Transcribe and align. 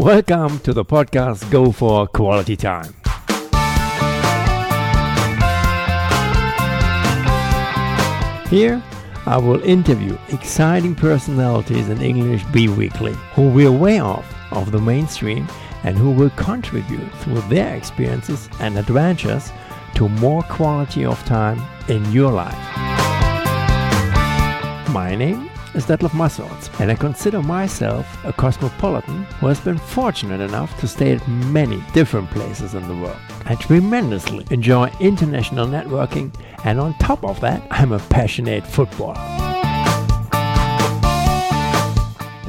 Welcome 0.00 0.60
to 0.60 0.72
the 0.72 0.82
podcast 0.82 1.50
Go 1.50 1.72
for 1.72 2.06
Quality 2.06 2.56
Time. 2.56 2.94
Here, 8.48 8.82
I 9.26 9.36
will 9.36 9.62
interview 9.62 10.16
exciting 10.30 10.94
personalities 10.94 11.90
in 11.90 12.00
English 12.00 12.44
B 12.44 12.68
Weekly 12.68 13.12
who 13.34 13.50
will 13.50 13.76
way 13.76 13.98
off 13.98 14.24
of 14.52 14.72
the 14.72 14.80
mainstream 14.80 15.46
and 15.84 15.98
who 15.98 16.12
will 16.12 16.30
contribute 16.30 17.12
through 17.16 17.42
their 17.50 17.76
experiences 17.76 18.48
and 18.58 18.78
adventures 18.78 19.52
to 19.96 20.08
more 20.08 20.42
quality 20.44 21.04
of 21.04 21.22
time 21.26 21.60
in 21.90 22.10
your 22.10 22.32
life. 22.32 22.56
My 24.94 25.14
name 25.14 25.50
is 25.74 25.86
Detlef 25.86 26.14
Massorts, 26.14 26.68
and 26.80 26.90
I 26.90 26.94
consider 26.94 27.42
myself 27.42 28.06
a 28.24 28.32
cosmopolitan 28.32 29.22
who 29.38 29.46
has 29.46 29.60
been 29.60 29.78
fortunate 29.78 30.40
enough 30.40 30.78
to 30.80 30.88
stay 30.88 31.12
at 31.12 31.28
many 31.28 31.82
different 31.92 32.28
places 32.30 32.74
in 32.74 32.86
the 32.88 32.94
world. 32.94 33.16
I 33.44 33.54
tremendously 33.54 34.46
enjoy 34.50 34.90
international 34.98 35.66
networking, 35.66 36.34
and 36.64 36.80
on 36.80 36.94
top 36.94 37.24
of 37.24 37.40
that, 37.40 37.62
I'm 37.70 37.92
a 37.92 37.98
passionate 37.98 38.66
footballer. 38.66 39.14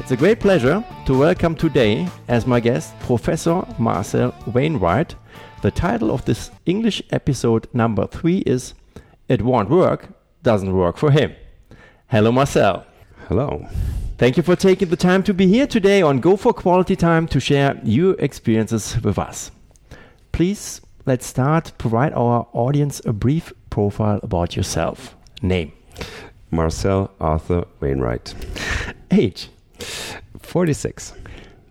It's 0.00 0.10
a 0.10 0.16
great 0.16 0.40
pleasure 0.40 0.84
to 1.06 1.18
welcome 1.18 1.54
today 1.54 2.08
as 2.26 2.46
my 2.46 2.58
guest 2.58 2.98
Professor 3.00 3.64
Marcel 3.78 4.34
Wainwright. 4.46 5.14
The 5.62 5.70
title 5.70 6.10
of 6.10 6.24
this 6.24 6.50
English 6.66 7.02
episode 7.10 7.68
number 7.72 8.08
three 8.08 8.38
is 8.38 8.74
It 9.28 9.42
Won't 9.42 9.70
Work, 9.70 10.08
Doesn't 10.42 10.74
Work 10.74 10.96
for 10.96 11.12
Him. 11.12 11.36
Hello, 12.08 12.32
Marcel. 12.32 12.84
Hello. 13.28 13.66
Thank 14.18 14.36
you 14.36 14.42
for 14.42 14.56
taking 14.56 14.88
the 14.88 14.96
time 14.96 15.22
to 15.24 15.34
be 15.34 15.46
here 15.46 15.66
today 15.66 16.02
on 16.02 16.20
Go 16.20 16.36
for 16.36 16.52
Quality 16.52 16.96
Time 16.96 17.26
to 17.28 17.40
share 17.40 17.80
your 17.82 18.14
experiences 18.18 19.00
with 19.02 19.18
us. 19.18 19.50
Please, 20.32 20.80
let's 21.06 21.26
start. 21.26 21.72
Provide 21.78 22.12
our 22.12 22.46
audience 22.52 23.00
a 23.04 23.12
brief 23.12 23.52
profile 23.70 24.20
about 24.22 24.56
yourself. 24.56 25.16
Name 25.40 25.72
Marcel 26.50 27.10
Arthur 27.20 27.64
Wainwright. 27.80 28.34
Age 29.10 29.48
46. 30.40 31.14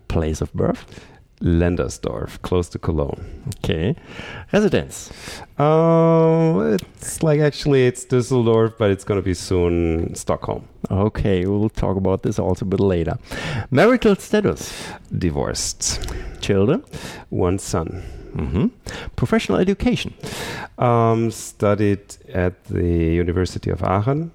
Place 0.07 0.41
of 0.41 0.53
birth 0.53 0.85
Lendersdorf, 1.41 2.41
close 2.43 2.69
to 2.69 2.79
Cologne. 2.79 3.25
Okay. 3.57 3.95
Residence 4.53 5.11
Oh, 5.57 6.61
it's 6.73 7.23
like 7.23 7.39
actually 7.39 7.85
it's 7.87 8.05
Düsseldorf, 8.05 8.77
but 8.77 8.91
it's 8.91 9.03
going 9.03 9.19
to 9.19 9.25
be 9.25 9.33
soon 9.33 10.13
Stockholm. 10.15 10.63
Okay, 10.89 11.45
we'll 11.45 11.69
talk 11.69 11.97
about 11.97 12.23
this 12.23 12.39
also 12.39 12.65
a 12.65 12.67
bit 12.69 12.79
later. 12.79 13.17
Marital 13.71 14.15
status 14.15 14.71
Divorced. 15.17 15.99
Children 16.41 16.83
One 17.29 17.59
son. 17.59 18.03
hmm 18.33 18.67
Professional 19.15 19.59
education 19.59 20.13
Um, 20.77 21.31
studied 21.31 22.17
at 22.33 22.63
the 22.65 23.13
University 23.23 23.69
of 23.69 23.81
Aachen, 23.83 24.31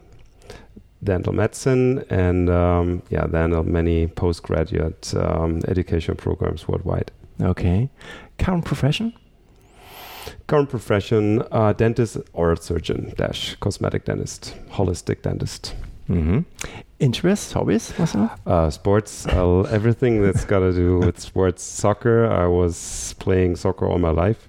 dental 1.06 1.32
medicine, 1.32 2.04
and 2.10 2.50
um, 2.50 3.02
yeah, 3.08 3.26
then 3.26 3.54
uh, 3.54 3.62
many 3.62 4.06
postgraduate 4.06 5.14
um, 5.16 5.62
education 5.66 6.16
programs 6.16 6.68
worldwide. 6.68 7.10
Okay. 7.40 7.88
Current 8.38 8.64
profession 8.64 9.12
Current 10.46 10.68
profession: 10.68 11.42
uh, 11.50 11.72
dentist, 11.72 12.18
oral 12.32 12.56
surgeon, 12.56 13.12
dash 13.16 13.56
cosmetic 13.56 14.04
dentist, 14.04 14.54
holistic 14.70 15.22
dentist. 15.22 15.74
Mm-hmm. 16.08 16.40
Interests, 17.00 17.52
hobbies? 17.52 17.92
Uh, 18.46 18.70
sports, 18.70 19.26
uh, 19.26 19.62
everything 19.62 20.22
that's 20.22 20.44
got 20.44 20.60
to 20.60 20.72
do 20.72 20.98
with 20.98 21.18
sports. 21.18 21.62
Soccer, 21.62 22.26
I 22.26 22.46
was 22.46 23.14
playing 23.18 23.56
soccer 23.56 23.86
all 23.86 23.98
my 23.98 24.10
life. 24.10 24.48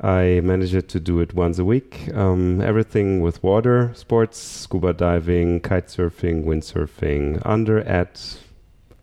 I 0.00 0.40
managed 0.44 0.88
to 0.88 1.00
do 1.00 1.20
it 1.20 1.34
once 1.34 1.58
a 1.58 1.64
week. 1.64 2.08
Um, 2.14 2.60
everything 2.60 3.20
with 3.20 3.42
water 3.42 3.92
sports, 3.94 4.38
scuba 4.38 4.92
diving, 4.92 5.60
kite 5.60 5.88
surfing, 5.88 6.44
windsurfing, 6.44 7.42
under, 7.44 7.80
at, 7.80 8.38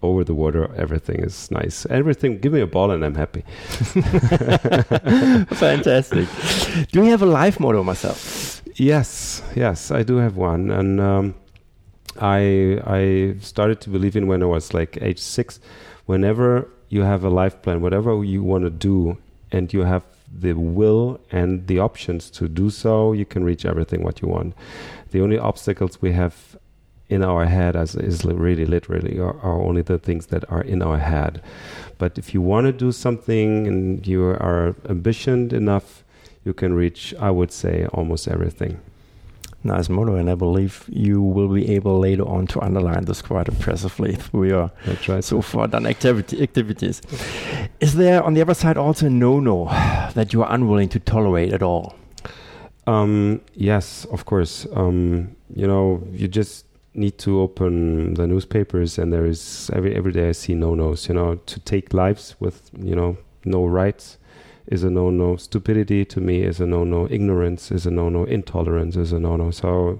over 0.02 0.24
the 0.24 0.34
water. 0.34 0.74
Everything 0.76 1.22
is 1.22 1.52
nice. 1.52 1.86
Everything, 1.88 2.40
give 2.40 2.54
me 2.54 2.62
a 2.62 2.68
ball 2.68 2.92
and 2.92 3.04
I'm 3.04 3.16
happy. 3.16 3.42
Fantastic. 5.56 6.28
Do 6.92 7.04
you 7.04 7.10
have 7.12 7.22
a 7.22 7.26
life 7.26 7.60
motto, 7.60 7.84
Marcel? 7.84 8.16
Yes, 8.76 9.42
yes, 9.56 9.92
I 9.92 10.04
do 10.04 10.18
have 10.18 10.36
one, 10.36 10.70
and 10.70 11.00
um, 11.00 11.36
I 12.20 12.82
I 12.86 13.36
started 13.40 13.80
to 13.82 13.90
believe 13.90 14.18
in 14.18 14.28
when 14.28 14.44
I 14.44 14.48
was 14.48 14.74
like 14.74 14.98
age 15.02 15.20
six. 15.20 15.62
Whenever 16.08 16.68
you 16.90 17.04
have 17.04 17.24
a 17.24 17.30
life 17.30 17.62
plan, 17.62 17.82
whatever 17.82 18.22
you 18.24 18.44
want 18.44 18.66
to 18.66 18.70
do, 18.70 19.18
and 19.50 19.72
you 19.74 19.84
have 19.84 20.04
the 20.34 20.54
will 20.54 21.20
and 21.32 21.68
the 21.68 21.80
options 21.80 22.30
to 22.32 22.48
do 22.48 22.70
so, 22.70 23.14
you 23.14 23.26
can 23.26 23.44
reach 23.44 23.66
everything 23.66 24.04
what 24.04 24.22
you 24.22 24.28
want. 24.28 24.54
The 25.12 25.22
only 25.22 25.38
obstacles 25.38 26.02
we 26.02 26.12
have 26.12 26.58
in 27.08 27.24
our 27.24 27.46
head 27.46 27.76
as 27.76 27.96
is 27.96 28.26
really 28.26 28.66
literally 28.66 29.20
are, 29.20 29.40
are 29.42 29.62
only 29.62 29.82
the 29.82 30.00
things 30.00 30.28
that 30.28 30.50
are 30.52 30.62
in 30.62 30.82
our 30.82 30.98
head. 30.98 31.42
But 31.98 32.18
if 32.18 32.34
you 32.34 32.42
want 32.42 32.66
to 32.66 32.72
do 32.72 32.92
something 32.92 33.68
and 33.68 34.06
you 34.06 34.24
are 34.26 34.76
ambitioned 34.86 35.54
enough, 35.54 36.04
you 36.44 36.54
can 36.54 36.74
reach, 36.74 37.14
I 37.20 37.32
would 37.32 37.52
say, 37.52 37.88
almost 37.94 38.28
everything. 38.28 38.80
Nice 39.66 39.90
motto, 39.90 40.14
and 40.14 40.30
I 40.30 40.36
believe 40.36 40.86
you 40.90 41.24
will 41.24 41.48
be 41.48 41.74
able 41.74 41.98
later 41.98 42.22
on 42.28 42.46
to 42.48 42.62
underline 42.62 43.06
this 43.06 43.24
quite 43.24 43.48
impressively 43.48 44.14
through 44.14 44.50
your 44.50 44.72
try 45.02 45.22
so 45.22 45.42
far 45.42 45.68
done 45.68 45.88
activity, 45.88 46.44
activities. 46.44 47.02
Is 47.80 47.96
there 47.96 48.22
on 48.22 48.36
the 48.36 48.42
other 48.42 48.54
side 48.54 48.78
also 48.78 49.08
a 49.08 49.10
no-no 49.10 49.66
that 50.14 50.34
you 50.34 50.44
are 50.44 50.54
unwilling 50.54 50.90
to 50.90 51.00
tolerate 51.00 51.52
at 51.52 51.64
all? 51.64 51.96
Um, 52.86 53.42
yes, 53.56 54.06
of 54.12 54.26
course. 54.26 54.68
Um, 54.72 55.36
you 55.56 55.66
know, 55.66 56.04
you 56.12 56.28
just 56.28 56.68
need 56.94 57.18
to 57.18 57.42
open 57.42 58.14
the 58.14 58.28
newspapers, 58.28 59.00
and 59.00 59.12
there 59.12 59.26
is 59.26 59.72
every 59.74 59.96
every 59.96 60.12
day 60.12 60.30
I 60.30 60.34
see 60.34 60.54
no 60.54 60.76
nos. 60.76 61.10
You 61.10 61.16
know, 61.16 61.36
to 61.36 61.60
take 61.62 61.92
lives 61.92 62.36
with 62.40 62.70
you 62.78 62.96
know 62.96 63.18
no 63.46 63.66
rights 63.66 64.20
is 64.68 64.84
a 64.84 64.90
no 64.90 65.10
no. 65.10 65.36
Stupidity 65.36 66.06
to 66.06 66.20
me 66.20 66.42
is 66.42 66.60
a 66.60 66.66
no 66.66 66.84
no. 66.84 67.08
Ignorance 67.10 67.72
is 67.72 67.86
a 67.86 67.92
no 67.92 68.10
no. 68.10 68.24
Intolerance 68.24 68.96
is 68.96 69.12
a 69.12 69.20
no 69.20 69.36
no. 69.36 69.52
So 69.52 70.00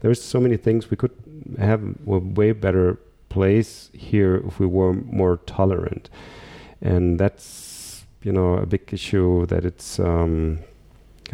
there's 0.00 0.22
so 0.22 0.40
many 0.40 0.56
things 0.56 0.90
we 0.90 0.96
could 0.96 1.12
have 1.58 1.82
a 2.06 2.18
way 2.18 2.52
better 2.52 2.98
place 3.28 3.90
here 3.92 4.36
if 4.46 4.58
we 4.60 4.66
were 4.66 4.92
more 4.92 5.38
tolerant, 5.46 6.10
and 6.80 7.18
that's 7.18 8.04
you 8.22 8.32
know 8.32 8.54
a 8.54 8.66
big 8.66 8.92
issue 8.92 9.46
that 9.46 9.64
it's. 9.64 9.98
Um, 9.98 10.60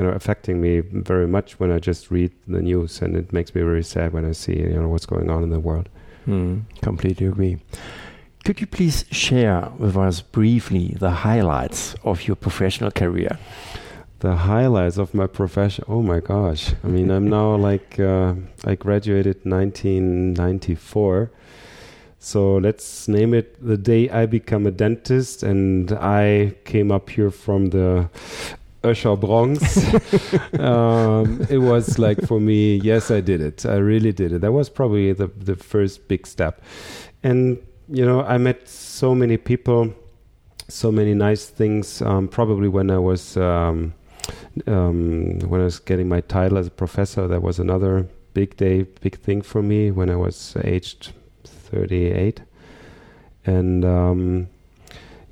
know 0.03 0.11
affecting 0.11 0.61
me 0.61 0.81
very 0.81 1.27
much 1.27 1.59
when 1.61 1.71
I 1.71 1.79
just 1.79 2.11
read 2.11 2.33
the 2.47 2.61
news, 2.61 3.03
and 3.03 3.17
it 3.17 3.33
makes 3.33 3.55
me 3.55 3.63
very 3.63 3.83
sad 3.83 4.13
when 4.13 4.25
I 4.25 4.33
see 4.33 4.57
you 4.57 4.81
know 4.81 4.89
what's 4.89 5.07
going 5.07 5.31
on 5.31 5.43
in 5.43 5.51
the 5.51 5.61
world. 5.61 5.89
Hmm, 6.25 6.61
completely 6.83 7.27
agree. 7.27 7.59
Could 8.45 8.61
you 8.61 8.67
please 8.67 9.05
share 9.11 9.71
with 9.77 9.97
us 9.99 10.23
briefly 10.23 10.97
the 10.99 11.11
highlights 11.11 11.95
of 12.05 12.27
your 12.27 12.37
professional 12.37 12.91
career? 12.91 13.39
The 14.21 14.35
highlights 14.35 14.97
of 14.97 15.13
my 15.13 15.27
profession. 15.27 15.85
Oh 15.89 16.03
my 16.03 16.21
gosh! 16.21 16.73
I 16.83 16.87
mean, 16.87 17.11
I'm 17.11 17.29
now 17.29 17.55
like 17.71 18.01
uh, 18.01 18.35
I 18.65 18.77
graduated 18.77 19.45
1994. 19.45 21.31
So 22.19 22.57
let's 22.57 23.09
name 23.09 23.35
it 23.35 23.57
the 23.67 23.77
day 23.77 24.09
I 24.09 24.27
become 24.27 24.67
a 24.67 24.71
dentist, 24.71 25.43
and 25.43 25.93
I 25.93 26.55
came 26.65 26.91
up 26.91 27.11
here 27.11 27.31
from 27.31 27.67
the 27.71 28.09
Usher 28.83 29.17
Bronx. 29.17 29.79
um, 30.59 31.47
it 31.51 31.59
was 31.59 31.99
like 31.99 32.21
for 32.23 32.41
me, 32.41 32.77
yes, 32.77 33.11
I 33.11 33.21
did 33.21 33.43
it. 33.43 33.67
I 33.67 33.77
really 33.77 34.13
did 34.13 34.33
it. 34.33 34.41
That 34.41 34.53
was 34.53 34.71
probably 34.71 35.13
the 35.13 35.29
the 35.29 35.57
first 35.57 36.09
big 36.09 36.27
step, 36.27 36.63
and 37.23 37.59
you 37.91 38.07
know, 38.07 38.23
I 38.23 38.39
met 38.39 38.69
so 38.69 39.15
many 39.15 39.37
people, 39.37 39.93
so 40.69 40.93
many 40.93 41.13
nice 41.13 41.47
things. 41.47 42.01
Um, 42.03 42.29
probably 42.29 42.69
when 42.69 42.91
I 42.91 42.99
was 42.99 43.37
um, 43.37 43.95
um, 44.67 45.41
when 45.41 45.61
I 45.61 45.65
was 45.65 45.81
getting 45.81 46.09
my 46.09 46.21
title 46.21 46.59
as 46.59 46.69
a 46.69 46.71
professor, 46.71 47.27
that 47.27 47.43
was 47.43 47.59
another 47.59 48.09
big 48.33 48.57
day, 48.57 48.83
big 48.83 49.19
thing 49.19 49.43
for 49.43 49.63
me 49.63 49.91
when 49.91 50.09
I 50.09 50.17
was 50.17 50.57
aged 50.63 51.13
38, 51.45 52.43
and 53.45 53.85
um, 53.85 54.49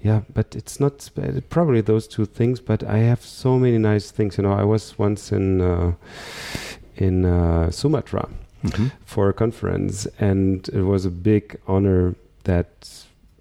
yeah, 0.02 0.22
but 0.34 0.56
it's 0.56 0.80
not 0.80 1.08
probably 1.50 1.80
those 1.80 2.08
two 2.08 2.26
things. 2.26 2.60
But 2.60 2.82
I 2.82 2.98
have 2.98 3.22
so 3.22 3.56
many 3.56 3.78
nice 3.78 4.10
things. 4.10 4.36
You 4.36 4.42
know, 4.42 4.52
I 4.52 4.64
was 4.64 4.98
once 4.98 5.30
in 5.30 5.60
uh, 5.60 5.92
in 6.96 7.24
uh, 7.24 7.70
Sumatra 7.70 8.28
for 9.04 9.28
a 9.28 9.32
conference, 9.32 10.08
and 10.18 10.68
it 10.70 10.82
was 10.82 11.04
a 11.04 11.10
big 11.10 11.60
honor 11.68 12.16
that 12.48 12.88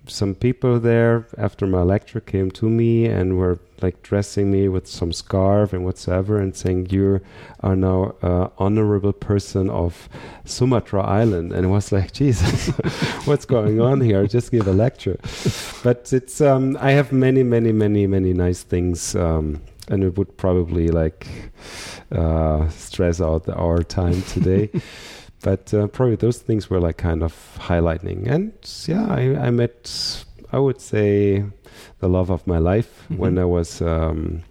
some 0.10 0.36
people 0.36 0.80
there 0.80 1.28
after 1.38 1.66
my 1.66 1.82
lecture 1.82 2.20
came 2.20 2.52
to 2.52 2.70
me 2.70 3.06
and 3.06 3.38
were 3.38 3.58
like 3.82 4.02
dressing 4.04 4.52
me 4.52 4.68
with 4.68 4.88
some 4.88 5.14
scarf 5.14 5.74
and 5.74 5.86
whatsoever 5.86 6.40
and 6.40 6.56
saying 6.56 6.88
you 6.90 7.22
are 7.62 7.76
now 7.76 8.16
uh, 8.22 8.50
honorable 8.58 9.14
person 9.14 9.70
of 9.70 10.10
Sumatra 10.46 11.02
Island. 11.04 11.54
And 11.54 11.66
it 11.66 11.70
was 11.70 11.92
like 11.92 12.12
Jesus 12.22 12.68
what's 13.26 13.46
going 13.46 13.80
on 13.80 14.02
here? 14.02 14.28
Just 14.28 14.52
give 14.52 14.68
a 14.68 14.74
lecture. 14.74 15.18
But 15.84 16.12
it's 16.12 16.42
um, 16.42 16.78
I 16.80 16.92
have 16.92 17.12
many 17.12 17.44
many 17.44 17.72
many 17.72 18.08
many 18.08 18.34
nice 18.34 18.64
things 18.64 19.16
um, 19.16 19.62
and 19.90 20.04
it 20.04 20.18
would 20.18 20.38
probably 20.38 20.90
like 20.90 21.28
uh, 22.12 22.68
stress 22.70 23.22
out 23.22 23.48
our 23.50 23.84
time 23.84 24.22
today 24.24 24.70
but 25.42 25.74
uh, 25.74 25.88
probably 25.88 26.16
those 26.16 26.40
things 26.40 26.70
were 26.70 26.80
like 26.80 26.98
kind 26.98 27.24
of 27.24 27.58
highlighting. 27.60 28.30
And 28.30 28.54
yeah 28.88 29.06
I, 29.08 29.48
I 29.48 29.52
met 29.52 30.26
I 30.52 30.60
would 30.60 30.80
say 30.80 31.44
the 32.00 32.08
love 32.08 32.30
of 32.30 32.46
my 32.48 32.58
life 32.58 33.04
mm-hmm. 33.04 33.18
when 33.18 33.38
I 33.38 33.46
was 33.46 33.82
um, 33.82 34.44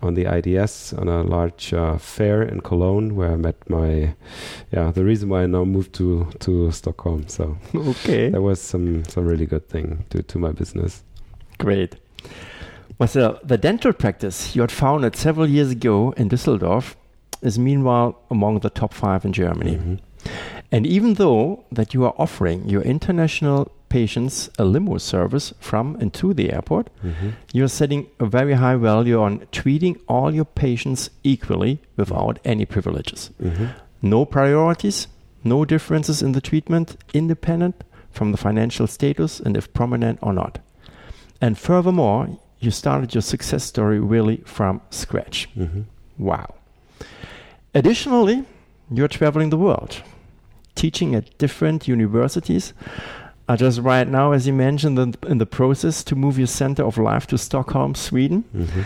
on 0.00 0.14
the 0.14 0.26
IDS 0.26 0.92
on 0.92 1.08
a 1.08 1.22
large 1.22 1.74
uh, 1.74 1.98
fair 1.98 2.42
in 2.42 2.60
Cologne 2.60 3.16
where 3.16 3.32
I 3.32 3.36
met 3.36 3.56
my 3.68 4.14
yeah 4.70 4.90
the 4.92 5.04
reason 5.04 5.28
why 5.28 5.42
I 5.42 5.46
now 5.46 5.64
moved 5.64 5.92
to 5.94 6.28
to 6.40 6.70
Stockholm. 6.70 7.28
So 7.28 7.58
okay. 7.74 8.30
that 8.30 8.42
was 8.42 8.60
some 8.60 9.04
some 9.04 9.26
really 9.26 9.46
good 9.46 9.68
thing 9.68 10.04
to 10.10 10.22
to 10.22 10.38
my 10.38 10.52
business. 10.52 11.02
Great. 11.58 11.96
Marcel 12.98 13.40
the 13.42 13.58
dental 13.58 13.92
practice 13.92 14.54
you 14.54 14.62
had 14.62 14.70
founded 14.70 15.16
several 15.16 15.48
years 15.48 15.70
ago 15.70 16.12
in 16.16 16.28
Düsseldorf 16.28 16.94
is 17.42 17.58
meanwhile 17.58 18.18
among 18.30 18.60
the 18.60 18.70
top 18.70 18.94
five 18.94 19.24
in 19.24 19.32
Germany 19.32 19.76
mm-hmm. 19.76 19.94
and 20.70 20.86
even 20.86 21.14
though 21.14 21.64
that 21.70 21.92
you 21.94 22.04
are 22.04 22.14
offering 22.18 22.68
your 22.68 22.82
international 22.82 23.70
patients 23.92 24.48
a 24.58 24.64
limo 24.64 24.96
service 24.96 25.52
from 25.60 25.96
and 26.00 26.14
to 26.14 26.32
the 26.32 26.50
airport, 26.50 26.88
mm-hmm. 27.04 27.30
you're 27.52 27.68
setting 27.68 28.06
a 28.18 28.24
very 28.24 28.54
high 28.54 28.76
value 28.76 29.20
on 29.20 29.46
treating 29.52 30.00
all 30.08 30.34
your 30.34 30.46
patients 30.46 31.10
equally 31.22 31.78
without 31.96 32.38
any 32.42 32.64
privileges. 32.64 33.30
Mm-hmm. 33.40 33.66
No 34.00 34.24
priorities, 34.24 35.08
no 35.44 35.66
differences 35.66 36.22
in 36.22 36.32
the 36.32 36.40
treatment, 36.40 36.96
independent 37.12 37.84
from 38.10 38.32
the 38.32 38.38
financial 38.38 38.86
status 38.86 39.40
and 39.40 39.56
if 39.58 39.72
prominent 39.74 40.18
or 40.22 40.32
not. 40.32 40.58
And 41.40 41.58
furthermore, 41.58 42.38
you 42.60 42.70
started 42.70 43.14
your 43.14 43.22
success 43.22 43.64
story 43.64 44.00
really 44.00 44.38
from 44.46 44.80
scratch. 44.88 45.48
Mm-hmm. 45.54 45.82
Wow. 46.16 46.54
Additionally, 47.74 48.44
you're 48.90 49.08
traveling 49.08 49.50
the 49.50 49.56
world, 49.56 50.02
teaching 50.74 51.14
at 51.14 51.36
different 51.38 51.88
universities 51.88 52.74
are 53.48 53.56
just 53.56 53.80
right 53.80 54.08
now, 54.08 54.32
as 54.32 54.46
you 54.46 54.52
mentioned, 54.52 54.98
in, 54.98 55.14
in 55.26 55.38
the 55.38 55.46
process 55.46 56.04
to 56.04 56.14
move 56.14 56.38
your 56.38 56.46
center 56.46 56.84
of 56.84 56.96
life 56.98 57.26
to 57.26 57.38
Stockholm, 57.38 57.94
Sweden. 57.94 58.44
Mm-hmm. 58.54 58.82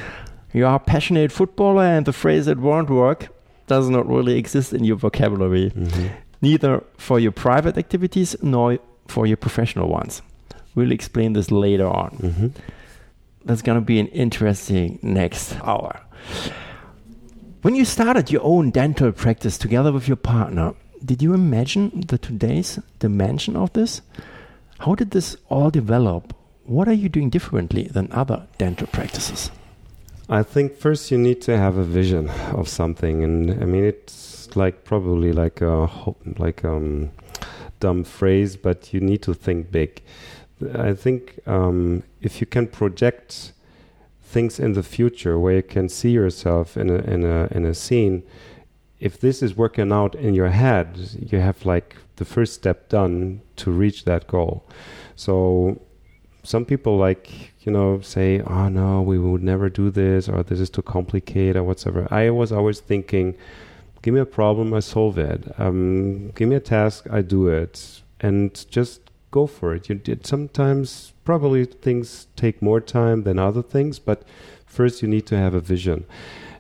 You 0.53 0.67
are 0.67 0.77
a 0.77 0.81
passionate 0.81 1.33
footballer, 1.33 1.85
and 1.85 2.07
the 2.07 2.13
phrase 2.13 2.47
"it 2.47 2.59
won't 2.59 2.89
work" 2.89 3.29
does 3.67 3.89
not 3.89 4.09
really 4.09 4.39
exist 4.39 4.73
in 4.73 4.85
your 4.85 4.97
vocabulary, 4.97 5.71
mm-hmm. 5.71 6.07
neither 6.41 6.83
for 6.97 7.21
your 7.21 7.33
private 7.33 7.77
activities 7.77 8.37
nor 8.43 8.79
for 9.09 9.27
your 9.27 9.37
professional 9.37 9.89
ones. 9.89 10.23
We'll 10.75 10.93
explain 10.93 11.33
this 11.35 11.51
later 11.51 11.89
on. 11.89 12.11
Mm-hmm. 12.11 12.47
That's 13.45 13.63
going 13.63 13.79
to 13.79 13.85
be 13.85 14.01
an 14.01 14.09
interesting 14.09 14.99
next 15.03 15.57
hour. 15.63 16.01
When 17.67 17.75
you 17.75 17.85
started 17.85 18.31
your 18.31 18.45
own 18.45 18.71
dental 18.71 19.11
practice 19.11 19.59
together 19.59 19.91
with 19.91 20.07
your 20.07 20.17
partner, 20.17 20.75
did 21.05 21.21
you 21.21 21.35
imagine 21.35 22.05
the 22.07 22.17
today's 22.17 22.79
dimension 23.01 23.57
of 23.57 23.73
this? 23.73 24.03
How 24.79 24.95
did 24.95 25.11
this 25.11 25.37
all 25.49 25.71
develop? 25.71 26.33
What 26.63 26.87
are 26.87 26.93
you 26.93 27.09
doing 27.09 27.29
differently 27.29 27.89
than 27.89 28.13
other 28.13 28.47
dental 28.57 28.87
practices? 28.87 29.51
I 30.29 30.45
think 30.45 30.77
first 30.77 31.11
you 31.11 31.19
need 31.19 31.43
to 31.43 31.59
have 31.59 31.77
a 31.77 31.83
vision 31.83 32.31
of 32.55 32.69
something, 32.69 33.25
and 33.25 33.51
I 33.61 33.67
mean 33.67 33.85
it's 33.85 34.55
like 34.55 34.85
probably 34.85 35.33
like 35.33 35.61
a 35.61 35.91
like 36.39 36.65
um 36.65 37.11
dumb 37.81 38.05
phrase, 38.05 38.57
but 38.57 38.95
you 38.95 39.01
need 39.01 39.23
to 39.23 39.35
think 39.35 39.73
big. 39.73 40.03
I 40.73 40.95
think 40.95 41.41
um, 41.49 42.05
if 42.23 42.41
you 42.41 42.47
can 42.47 42.69
project 42.69 43.53
things 44.27 44.59
in 44.59 44.73
the 44.73 44.83
future 44.83 45.39
where 45.39 45.57
you 45.57 45.63
can 45.63 45.89
see 45.89 46.11
yourself 46.11 46.77
in 46.77 46.91
a 46.91 46.99
in 47.15 47.25
a 47.25 47.49
in 47.51 47.65
a 47.65 47.75
scene, 47.75 48.23
if 48.99 49.21
this 49.21 49.43
is 49.43 49.57
working 49.57 49.93
out 49.93 50.15
in 50.15 50.35
your 50.35 50.49
head, 50.49 50.89
you 51.31 51.39
have 51.39 51.65
like 51.65 51.97
the 52.17 52.25
first 52.25 52.55
step 52.55 52.89
done 52.89 53.41
to 53.57 53.71
reach 53.71 54.05
that 54.05 54.27
goal. 54.27 54.65
So 55.15 55.81
some 56.43 56.65
people 56.65 56.97
like 56.97 57.53
you 57.65 57.73
know 57.73 58.01
say, 58.01 58.41
"Oh 58.41 58.69
no, 58.69 59.03
we 59.03 59.19
would 59.19 59.43
never 59.43 59.69
do 59.69 59.91
this," 59.91 60.29
or 60.29 60.43
"This 60.43 60.61
is 60.61 60.71
too 60.71 60.83
complicated," 60.83 61.57
or 61.57 61.65
whatever 61.65 62.09
I 62.11 62.31
was 62.31 62.51
always 62.53 62.81
thinking, 62.81 63.35
"Give 64.03 64.13
me 64.15 64.21
a 64.21 64.27
problem, 64.41 64.75
I 64.75 64.81
solve 64.81 65.19
it. 65.19 65.41
Um, 65.59 66.31
give 66.35 66.49
me 66.49 66.57
a 66.57 66.67
task, 66.77 67.07
I 67.11 67.23
do 67.23 67.49
it, 67.49 68.03
and 68.21 68.49
just 68.71 69.06
go 69.39 69.47
for 69.47 69.69
it." 69.77 69.89
You 69.89 69.97
did 70.11 70.21
sometimes 70.27 71.13
probably 71.25 71.63
things 71.87 72.07
take 72.43 72.69
more 72.71 72.83
time 73.01 73.19
than 73.27 73.39
other 73.39 73.65
things, 73.75 73.99
but 74.09 74.19
first 74.79 75.03
you 75.03 75.09
need 75.15 75.27
to 75.27 75.37
have 75.45 75.55
a 75.57 75.67
vision. 75.75 75.99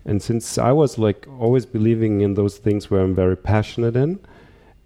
And 0.09 0.23
since 0.29 0.47
I 0.71 0.73
was 0.83 0.99
like 1.07 1.21
always 1.45 1.67
believing 1.77 2.15
in 2.27 2.35
those 2.35 2.57
things 2.65 2.91
where 2.91 3.03
I'm 3.05 3.15
very 3.25 3.39
passionate 3.53 3.97
in, 4.05 4.19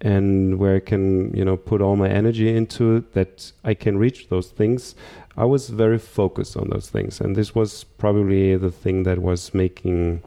and 0.03 0.57
where 0.61 0.75
I 0.77 0.79
can, 0.91 1.05
you 1.37 1.45
know, 1.45 1.57
put 1.57 1.81
all 1.81 1.95
my 1.95 2.09
energy 2.09 2.47
into 2.59 2.85
that 3.13 3.53
I 3.71 3.73
can 3.83 3.99
reach 4.05 4.19
those 4.29 4.49
things, 4.59 4.95
I 5.37 5.45
was 5.45 5.69
very 5.69 5.97
focused 5.97 6.57
on 6.57 6.69
those 6.69 6.89
things. 6.89 7.21
And 7.21 7.35
this 7.35 7.55
was 7.55 7.83
probably 7.83 8.57
the 8.57 8.71
thing 8.71 9.03
that 9.03 9.19
was 9.19 9.53
making 9.53 10.21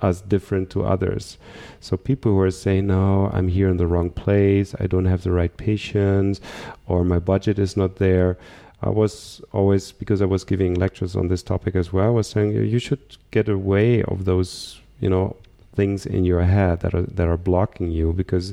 us 0.00 0.20
different 0.22 0.70
to 0.70 0.84
others. 0.84 1.36
So 1.80 1.96
people 1.96 2.32
who 2.32 2.40
are 2.40 2.50
saying, 2.50 2.86
no, 2.86 3.30
I'm 3.32 3.48
here 3.48 3.68
in 3.68 3.76
the 3.76 3.86
wrong 3.86 4.10
place, 4.10 4.74
I 4.80 4.86
don't 4.86 5.04
have 5.04 5.22
the 5.22 5.32
right 5.32 5.54
patients, 5.56 6.40
or 6.86 7.04
my 7.04 7.18
budget 7.18 7.58
is 7.58 7.76
not 7.76 7.96
there. 7.96 8.38
I 8.80 8.90
was 8.90 9.42
always, 9.52 9.92
because 9.92 10.22
I 10.22 10.26
was 10.26 10.44
giving 10.44 10.74
lectures 10.74 11.16
on 11.16 11.28
this 11.28 11.42
topic 11.42 11.74
as 11.74 11.92
well, 11.92 12.06
I 12.06 12.10
was 12.10 12.28
saying 12.28 12.52
you 12.52 12.78
should 12.78 13.16
get 13.30 13.48
away 13.48 14.02
of 14.04 14.24
those, 14.24 14.80
you 15.00 15.10
know, 15.10 15.36
things 15.78 16.04
in 16.16 16.24
your 16.30 16.42
head 16.42 16.80
that 16.82 16.92
are 16.98 17.06
that 17.18 17.28
are 17.32 17.42
blocking 17.50 17.88
you 17.98 18.06
because 18.22 18.46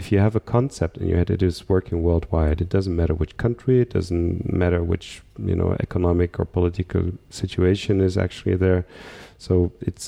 if 0.00 0.04
you 0.10 0.18
have 0.26 0.34
a 0.36 0.44
concept 0.56 0.98
in 1.00 1.06
your 1.08 1.18
head 1.20 1.30
it 1.36 1.42
is 1.50 1.68
working 1.68 2.02
worldwide. 2.02 2.58
It 2.60 2.70
doesn't 2.76 2.96
matter 3.00 3.14
which 3.14 3.34
country 3.44 3.76
it 3.84 3.90
doesn't 3.96 4.52
matter 4.62 4.80
which 4.92 5.06
you 5.50 5.56
know 5.60 5.70
economic 5.86 6.30
or 6.40 6.46
political 6.58 7.04
situation 7.30 7.94
is 8.08 8.14
actually 8.24 8.56
there. 8.56 8.82
So 9.46 9.54
it's 9.88 10.06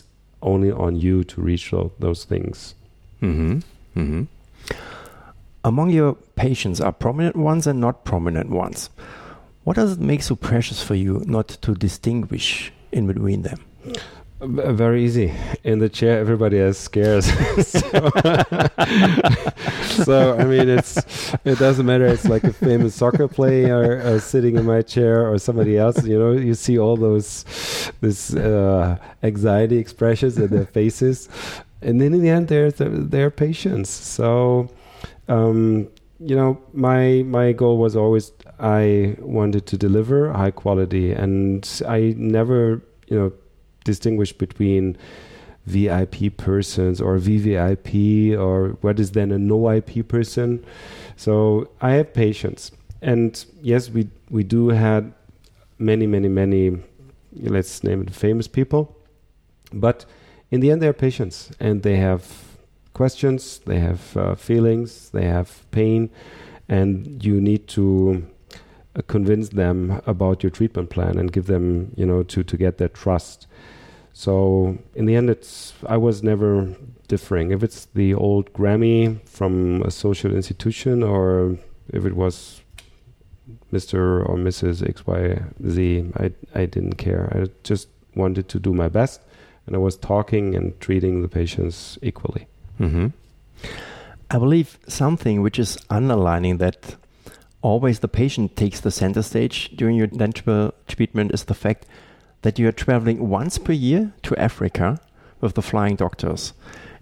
only 0.53 0.73
on 0.85 0.93
you 1.05 1.17
to 1.31 1.37
reach 1.51 1.65
those 2.07 2.21
things. 2.33 2.75
Mm-hmm. 3.23 3.55
Mm-hmm. 4.01 4.23
among 5.65 5.89
your 5.91 6.11
patients 6.45 6.79
are 6.87 6.95
prominent 7.05 7.37
ones 7.51 7.67
and 7.67 7.81
not 7.87 8.05
prominent 8.11 8.49
ones. 8.65 8.91
What 9.65 9.75
does 9.81 9.91
it 9.95 10.01
make 10.11 10.23
so 10.23 10.37
precious 10.51 10.81
for 10.89 10.97
you 11.05 11.13
not 11.37 11.49
to 11.65 11.71
distinguish 11.87 12.73
in 12.93 13.07
between 13.13 13.43
them 13.49 13.61
very 14.41 15.05
easy. 15.05 15.33
In 15.65 15.79
the 15.79 15.89
chair, 15.89 16.19
everybody 16.19 16.59
has 16.59 16.79
scares. 16.79 17.27
so, 17.67 17.81
so, 20.05 20.37
I 20.39 20.45
mean, 20.45 20.69
it's 20.69 20.97
it 21.45 21.59
doesn't 21.59 21.87
matter. 21.87 22.07
It's 22.07 22.25
like 22.25 22.45
a 22.45 22.53
famous 22.53 22.95
soccer 22.95 23.27
player 23.27 24.01
uh, 24.01 24.21
sitting 24.21 24.57
in 24.57 24.65
my 24.65 24.83
chair 24.83 25.31
or 25.31 25.39
somebody 25.39 25.77
else. 25.77 26.05
You 26.05 26.19
know, 26.19 26.33
you 26.33 26.55
see 26.55 26.79
all 26.79 26.97
those 26.97 27.45
this 28.01 28.35
uh, 28.35 28.97
anxiety 29.23 29.79
expressions 29.79 30.39
in 30.39 30.49
their 30.49 30.67
faces, 30.67 31.29
and 31.83 32.01
then 32.01 32.15
in 32.15 32.23
the 32.23 32.31
end, 32.31 32.49
they're 32.49 32.71
they're 32.71 33.31
patients. 33.31 33.91
So. 33.91 34.71
Um, 35.29 35.89
you 36.21 36.35
know, 36.35 36.59
my 36.73 37.23
my 37.27 37.53
goal 37.53 37.79
was 37.79 37.95
always 37.95 38.33
I 38.59 39.15
wanted 39.21 39.67
to 39.67 39.77
deliver 39.77 40.33
high 40.33 40.51
quality, 40.51 41.13
and 41.13 41.69
I 41.87 42.15
never, 42.17 42.83
you 43.07 43.19
know, 43.19 43.33
distinguish 43.93 44.33
between 44.45 44.97
VIP 45.69 46.37
persons 46.37 47.01
or 47.01 47.19
VVIP 47.19 48.39
or 48.39 48.77
what 48.81 49.01
is 49.01 49.13
then 49.13 49.31
a 49.33 49.39
no 49.39 49.71
IP 49.71 50.07
person. 50.07 50.65
So 51.17 51.71
I 51.81 51.93
have 51.93 52.13
patience, 52.13 52.71
and 53.03 53.33
yes, 53.63 53.91
we 53.91 54.09
we 54.31 54.43
do 54.45 54.69
had 54.69 55.13
many 55.79 56.07
many 56.07 56.29
many 56.29 56.79
let's 57.57 57.85
name 57.85 58.03
it 58.03 58.11
famous 58.15 58.49
people, 58.49 58.83
but 59.73 60.05
in 60.51 60.61
the 60.61 60.71
end 60.71 60.83
they 60.83 60.89
are 60.89 61.01
patients 61.09 61.51
and 61.61 61.83
they 61.83 61.97
have 61.97 62.23
questions, 62.95 63.61
they 63.71 63.79
have 63.79 64.17
uh, 64.17 64.35
feelings, 64.35 65.11
they 65.11 65.27
have 65.27 65.49
pain, 65.71 66.11
and 66.69 67.25
you 67.25 67.41
need 67.41 67.69
to 67.69 68.27
uh, 68.97 69.03
convince 69.07 69.51
them 69.51 70.01
about 70.07 70.43
your 70.43 70.51
treatment 70.51 70.89
plan 70.91 71.19
and 71.19 71.33
give 71.33 71.47
them 71.47 71.93
you 71.97 72.07
know 72.07 72.23
to 72.23 72.43
to 72.43 72.57
get 72.57 72.79
their 72.79 72.93
trust 73.03 73.47
so 74.19 74.77
in 74.97 75.07
the 75.07 75.15
end, 75.15 75.31
it's 75.31 75.75
I 75.87 75.97
was 75.97 76.25
never 76.25 76.75
differing. 77.07 77.53
If 77.53 77.63
it's 77.63 77.85
the 77.95 78.15
old 78.15 78.53
Grammy 78.53 79.21
from 79.29 79.83
a 79.83 79.93
social 79.93 80.35
institution, 80.35 81.05
or 81.05 81.57
if 81.93 82.05
it 82.05 82.17
was 82.17 82.63
Mr. 83.73 84.29
or 84.29 84.35
Mrs. 84.35 84.83
XYZ. 84.83 86.13
I, 86.21 86.61
I 86.61 86.67
didn't 86.67 86.95
care. 86.95 87.33
I 87.33 87.47
just 87.63 87.87
wanted 88.17 88.49
to 88.49 88.59
do 88.59 88.73
my 88.73 88.89
best, 88.89 89.21
and 89.67 89.77
I 89.77 89.79
was 89.79 89.97
talking 89.97 90.57
and 90.57 90.79
treating 90.81 91.23
the 91.23 91.29
patients 91.29 91.97
equally. 92.03 92.49
Mm-hmm. 92.81 93.09
I 94.33 94.39
believe 94.39 94.81
something 94.89 95.43
which 95.43 95.61
is 95.61 95.79
underlining 95.91 96.59
that 96.59 96.97
always 97.63 98.01
the 98.01 98.09
patient 98.09 98.57
takes 98.57 98.81
the 98.81 98.91
center 98.91 99.23
stage 99.23 99.77
during 99.77 99.95
your 99.95 100.09
dental 100.09 100.75
treatment 100.89 101.33
is 101.33 101.45
the 101.45 101.55
fact 101.55 101.87
that 102.43 102.59
you 102.59 102.69
are 102.69 102.73
traveling 102.73 103.29
once 103.29 103.59
per 103.59 103.73
year 103.73 104.13
to 104.23 104.37
Africa 104.37 105.01
with 105.41 105.55
the 105.55 105.63
flying 105.63 105.97
doctors 105.97 106.53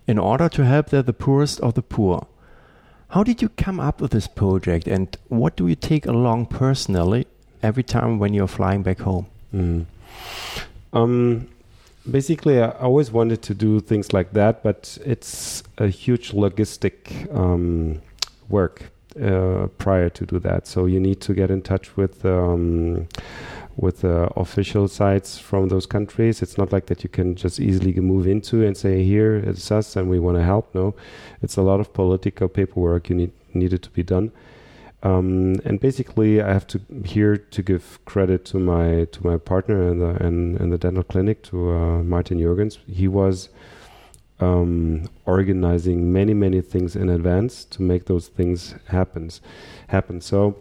in 0.06 0.18
order 0.18 0.48
to 0.48 0.64
help 0.64 0.90
there 0.90 1.02
the 1.02 1.12
poorest 1.12 1.60
of 1.60 1.74
the 1.74 1.82
poor. 1.82 2.26
How 3.08 3.22
did 3.22 3.40
you 3.42 3.48
come 3.50 3.80
up 3.80 4.00
with 4.00 4.10
this 4.10 4.26
project 4.26 4.86
and 4.86 5.16
what 5.28 5.56
do 5.56 5.68
you 5.68 5.76
take 5.76 6.06
along 6.06 6.46
personally 6.46 7.26
every 7.62 7.82
time 7.82 8.18
when 8.18 8.34
you're 8.34 8.48
flying 8.48 8.82
back 8.82 9.00
home? 9.00 9.26
Mm. 9.54 9.86
Um, 10.92 11.48
basically, 12.10 12.60
I 12.60 12.70
always 12.70 13.10
wanted 13.10 13.42
to 13.42 13.54
do 13.54 13.80
things 13.80 14.12
like 14.12 14.32
that, 14.32 14.62
but 14.62 14.98
it's 15.04 15.62
a 15.78 15.88
huge 15.88 16.32
logistic 16.32 17.32
um, 17.34 18.00
work 18.48 18.90
uh, 19.20 19.68
prior 19.78 20.08
to 20.10 20.26
do 20.26 20.38
that. 20.40 20.66
So 20.66 20.86
you 20.86 21.00
need 21.00 21.20
to 21.22 21.34
get 21.34 21.50
in 21.50 21.62
touch 21.62 21.96
with 21.96 22.24
um, 22.24 23.08
with 23.76 24.04
uh, 24.04 24.28
official 24.36 24.88
sites 24.88 25.38
from 25.38 25.68
those 25.68 25.86
countries. 25.86 26.42
It's 26.42 26.56
not 26.56 26.72
like 26.72 26.86
that 26.86 27.04
you 27.04 27.10
can 27.10 27.34
just 27.36 27.60
easily 27.60 27.92
move 28.00 28.26
into 28.26 28.64
and 28.64 28.76
say, 28.76 29.04
"Here 29.04 29.36
it's 29.36 29.70
us, 29.70 29.96
and 29.96 30.08
we 30.08 30.18
want 30.18 30.38
to 30.38 30.44
help." 30.44 30.74
No, 30.74 30.94
it's 31.42 31.56
a 31.56 31.62
lot 31.62 31.80
of 31.80 31.92
political 31.92 32.48
paperwork 32.48 33.10
you 33.10 33.16
need 33.16 33.32
needed 33.54 33.82
to 33.82 33.90
be 33.90 34.02
done. 34.02 34.32
Um, 35.02 35.56
and 35.64 35.78
basically, 35.78 36.40
I 36.40 36.52
have 36.52 36.66
to 36.68 36.80
here 37.04 37.36
to 37.36 37.62
give 37.62 37.98
credit 38.06 38.44
to 38.46 38.58
my 38.58 39.06
to 39.12 39.26
my 39.26 39.36
partner 39.36 39.88
in 39.88 39.98
the 39.98 40.16
in, 40.26 40.56
in 40.56 40.70
the 40.70 40.78
dental 40.78 41.04
clinic 41.04 41.42
to 41.44 41.70
uh, 41.70 42.02
Martin 42.02 42.38
Jörgens. 42.38 42.78
He 42.86 43.08
was 43.08 43.50
um, 44.40 45.08
organizing 45.26 46.12
many 46.12 46.32
many 46.32 46.62
things 46.62 46.96
in 46.96 47.10
advance 47.10 47.64
to 47.66 47.82
make 47.82 48.06
those 48.06 48.28
things 48.28 48.74
happens 48.88 49.42
happen. 49.88 50.20
So. 50.20 50.56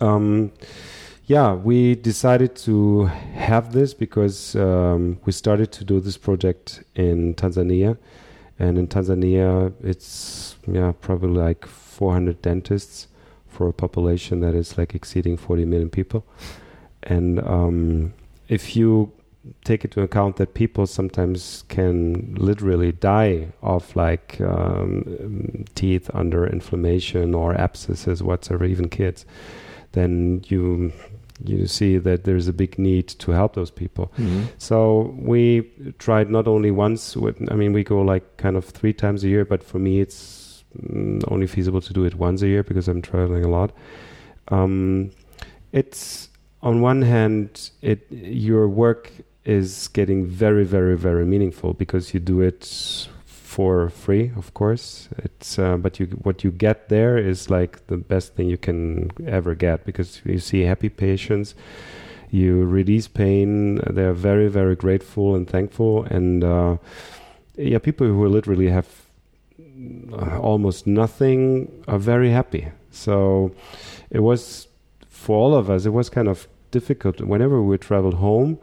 Um, 0.00 0.50
yeah, 1.26 1.54
we 1.54 1.94
decided 1.94 2.54
to 2.56 3.04
have 3.04 3.72
this 3.72 3.94
because 3.94 4.54
um, 4.56 5.18
we 5.24 5.32
started 5.32 5.72
to 5.72 5.84
do 5.84 6.00
this 6.00 6.18
project 6.18 6.84
in 6.94 7.34
Tanzania, 7.34 7.96
and 8.58 8.76
in 8.76 8.86
Tanzania 8.88 9.72
it's 9.82 10.56
yeah 10.66 10.92
probably 11.00 11.30
like 11.30 11.66
400 11.66 12.42
dentists 12.42 13.08
for 13.48 13.68
a 13.68 13.72
population 13.72 14.40
that 14.40 14.54
is 14.54 14.76
like 14.76 14.94
exceeding 14.94 15.36
40 15.36 15.64
million 15.64 15.88
people, 15.88 16.26
and 17.04 17.40
um, 17.40 18.12
if 18.48 18.76
you 18.76 19.10
take 19.64 19.84
into 19.84 20.02
account 20.02 20.36
that 20.36 20.54
people 20.54 20.86
sometimes 20.86 21.64
can 21.68 22.34
literally 22.34 22.92
die 22.92 23.48
of 23.62 23.94
like 23.94 24.40
um, 24.40 25.64
teeth 25.74 26.10
under 26.14 26.46
inflammation 26.46 27.34
or 27.34 27.54
abscesses 27.54 28.22
whatsoever, 28.22 28.64
even 28.64 28.88
kids, 28.88 29.26
then 29.94 30.44
you 30.48 30.92
you 31.42 31.66
see 31.66 31.98
that 31.98 32.24
there's 32.24 32.46
a 32.46 32.52
big 32.52 32.78
need 32.78 33.08
to 33.08 33.32
help 33.32 33.54
those 33.54 33.70
people. 33.70 34.12
Mm-hmm. 34.18 34.44
So 34.58 35.14
we 35.18 35.68
tried 35.98 36.30
not 36.30 36.46
only 36.46 36.70
once. 36.70 37.16
With, 37.16 37.36
I 37.50 37.54
mean, 37.56 37.72
we 37.72 37.82
go 37.82 38.00
like 38.02 38.36
kind 38.36 38.56
of 38.56 38.64
three 38.64 38.92
times 38.92 39.24
a 39.24 39.28
year, 39.28 39.44
but 39.44 39.62
for 39.62 39.78
me, 39.78 40.00
it's 40.00 40.64
mm, 40.78 41.24
only 41.32 41.46
feasible 41.46 41.80
to 41.80 41.92
do 41.92 42.04
it 42.04 42.14
once 42.14 42.42
a 42.42 42.48
year 42.48 42.62
because 42.62 42.86
I'm 42.86 43.02
traveling 43.02 43.44
a 43.44 43.48
lot. 43.48 43.72
Um, 44.48 45.10
it's 45.72 46.28
on 46.62 46.80
one 46.80 47.02
hand, 47.02 47.70
it 47.82 48.06
your 48.10 48.68
work 48.68 49.10
is 49.44 49.88
getting 49.88 50.24
very, 50.24 50.64
very, 50.64 50.96
very 50.96 51.26
meaningful 51.26 51.74
because 51.74 52.14
you 52.14 52.20
do 52.20 52.40
it 52.40 53.08
for 53.54 53.88
free, 53.88 54.32
of 54.36 54.52
course. 54.52 55.08
It's 55.18 55.60
uh, 55.60 55.76
but 55.76 56.00
you 56.00 56.06
what 56.26 56.42
you 56.42 56.50
get 56.50 56.88
there 56.88 57.16
is 57.16 57.50
like 57.50 57.86
the 57.86 57.96
best 57.96 58.34
thing 58.34 58.50
you 58.50 58.58
can 58.58 59.10
ever 59.26 59.54
get 59.54 59.84
because 59.86 60.20
you 60.24 60.40
see 60.40 60.62
happy 60.62 60.88
patients, 60.88 61.54
you 62.32 62.64
release 62.64 63.06
pain. 63.06 63.76
They're 63.96 64.18
very 64.30 64.48
very 64.48 64.74
grateful 64.74 65.36
and 65.36 65.48
thankful, 65.48 66.02
and 66.10 66.42
uh, 66.42 66.76
yeah, 67.56 67.78
people 67.78 68.08
who 68.08 68.26
literally 68.26 68.70
have 68.70 68.88
uh, 70.12 70.40
almost 70.40 70.84
nothing 70.84 71.70
are 71.86 72.00
very 72.00 72.30
happy. 72.30 72.72
So 72.90 73.52
it 74.10 74.20
was 74.20 74.66
for 75.08 75.36
all 75.36 75.54
of 75.54 75.70
us. 75.70 75.86
It 75.86 75.92
was 75.92 76.10
kind 76.10 76.26
of 76.26 76.48
difficult 76.72 77.20
whenever 77.20 77.62
we 77.62 77.78
traveled 77.78 78.14
home 78.14 78.58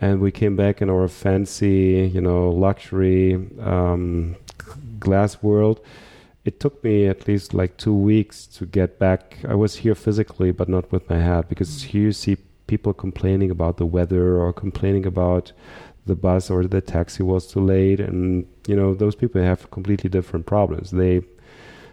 and 0.00 0.20
we 0.20 0.30
came 0.30 0.56
back 0.56 0.80
in 0.80 0.88
our 0.88 1.08
fancy, 1.08 2.10
you 2.12 2.20
know, 2.20 2.50
luxury 2.50 3.34
um, 3.60 4.36
glass 4.98 5.42
world. 5.42 5.80
It 6.44 6.58
took 6.58 6.82
me 6.82 7.06
at 7.06 7.28
least 7.28 7.52
like 7.52 7.76
two 7.76 7.94
weeks 7.94 8.46
to 8.46 8.64
get 8.64 8.98
back. 8.98 9.36
I 9.46 9.54
was 9.54 9.76
here 9.76 9.94
physically, 9.94 10.52
but 10.52 10.68
not 10.68 10.90
with 10.90 11.08
my 11.10 11.18
head, 11.18 11.48
because 11.48 11.82
here 11.82 12.04
you 12.04 12.12
see 12.12 12.36
people 12.66 12.94
complaining 12.94 13.50
about 13.50 13.76
the 13.76 13.84
weather 13.84 14.38
or 14.38 14.52
complaining 14.52 15.04
about 15.04 15.52
the 16.06 16.14
bus 16.14 16.50
or 16.50 16.64
the 16.64 16.80
taxi 16.80 17.22
was 17.22 17.46
too 17.46 17.60
late, 17.60 18.00
and 18.00 18.46
you 18.66 18.74
know 18.74 18.94
those 18.94 19.14
people 19.14 19.42
have 19.42 19.70
completely 19.70 20.08
different 20.08 20.46
problems. 20.46 20.90
They 20.90 21.20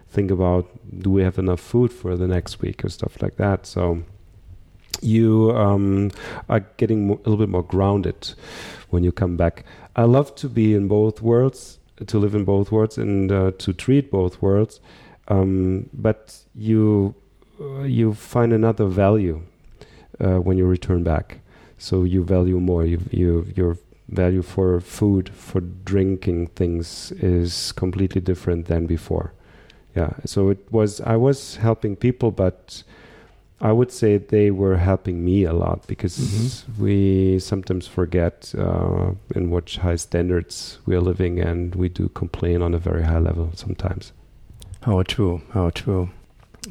think 0.08 0.30
about 0.30 0.66
do 1.02 1.10
we 1.10 1.22
have 1.22 1.38
enough 1.38 1.60
food 1.60 1.92
for 1.92 2.16
the 2.16 2.26
next 2.26 2.62
week 2.62 2.84
or 2.84 2.88
stuff 2.88 3.20
like 3.20 3.36
that. 3.36 3.66
So 3.66 4.02
you 5.00 5.52
um, 5.56 6.10
are 6.48 6.60
getting 6.76 7.10
a 7.10 7.14
little 7.14 7.36
bit 7.36 7.48
more 7.48 7.62
grounded 7.62 8.34
when 8.90 9.04
you 9.04 9.12
come 9.12 9.36
back. 9.36 9.64
I 9.96 10.04
love 10.04 10.34
to 10.36 10.48
be 10.48 10.74
in 10.74 10.88
both 10.88 11.22
worlds, 11.22 11.78
to 12.06 12.18
live 12.18 12.34
in 12.34 12.44
both 12.44 12.70
worlds, 12.70 12.98
and 12.98 13.30
uh, 13.30 13.52
to 13.58 13.72
treat 13.72 14.10
both 14.10 14.40
worlds. 14.40 14.80
Um, 15.28 15.90
but 15.92 16.38
you 16.54 17.14
uh, 17.60 17.82
you 17.82 18.14
find 18.14 18.52
another 18.52 18.86
value 18.86 19.42
uh, 20.20 20.36
when 20.36 20.56
you 20.56 20.66
return 20.66 21.02
back. 21.02 21.40
So 21.76 22.04
you 22.04 22.24
value 22.24 22.60
more. 22.60 22.84
You 22.84 23.00
you 23.10 23.46
your 23.54 23.76
value 24.08 24.42
for 24.42 24.80
food, 24.80 25.28
for 25.28 25.60
drinking 25.60 26.48
things 26.48 27.12
is 27.12 27.72
completely 27.72 28.20
different 28.20 28.66
than 28.66 28.86
before. 28.86 29.32
Yeah. 29.94 30.14
So 30.24 30.48
it 30.48 30.66
was 30.70 31.00
I 31.00 31.16
was 31.16 31.56
helping 31.56 31.96
people, 31.96 32.30
but 32.30 32.82
I 33.60 33.72
would 33.72 33.90
say 33.90 34.18
they 34.18 34.50
were 34.52 34.76
helping 34.76 35.24
me 35.24 35.44
a 35.44 35.52
lot 35.52 35.86
because 35.88 36.16
mm-hmm. 36.16 36.82
we 36.82 37.38
sometimes 37.40 37.88
forget 37.88 38.54
uh, 38.56 39.12
in 39.34 39.50
what 39.50 39.70
high 39.74 39.96
standards 39.96 40.78
we 40.86 40.94
are 40.94 41.00
living, 41.00 41.40
and 41.40 41.74
we 41.74 41.88
do 41.88 42.08
complain 42.10 42.62
on 42.62 42.72
a 42.72 42.78
very 42.78 43.02
high 43.02 43.18
level 43.18 43.50
sometimes. 43.54 44.12
How 44.82 45.02
true! 45.02 45.42
How 45.50 45.70
true! 45.70 46.10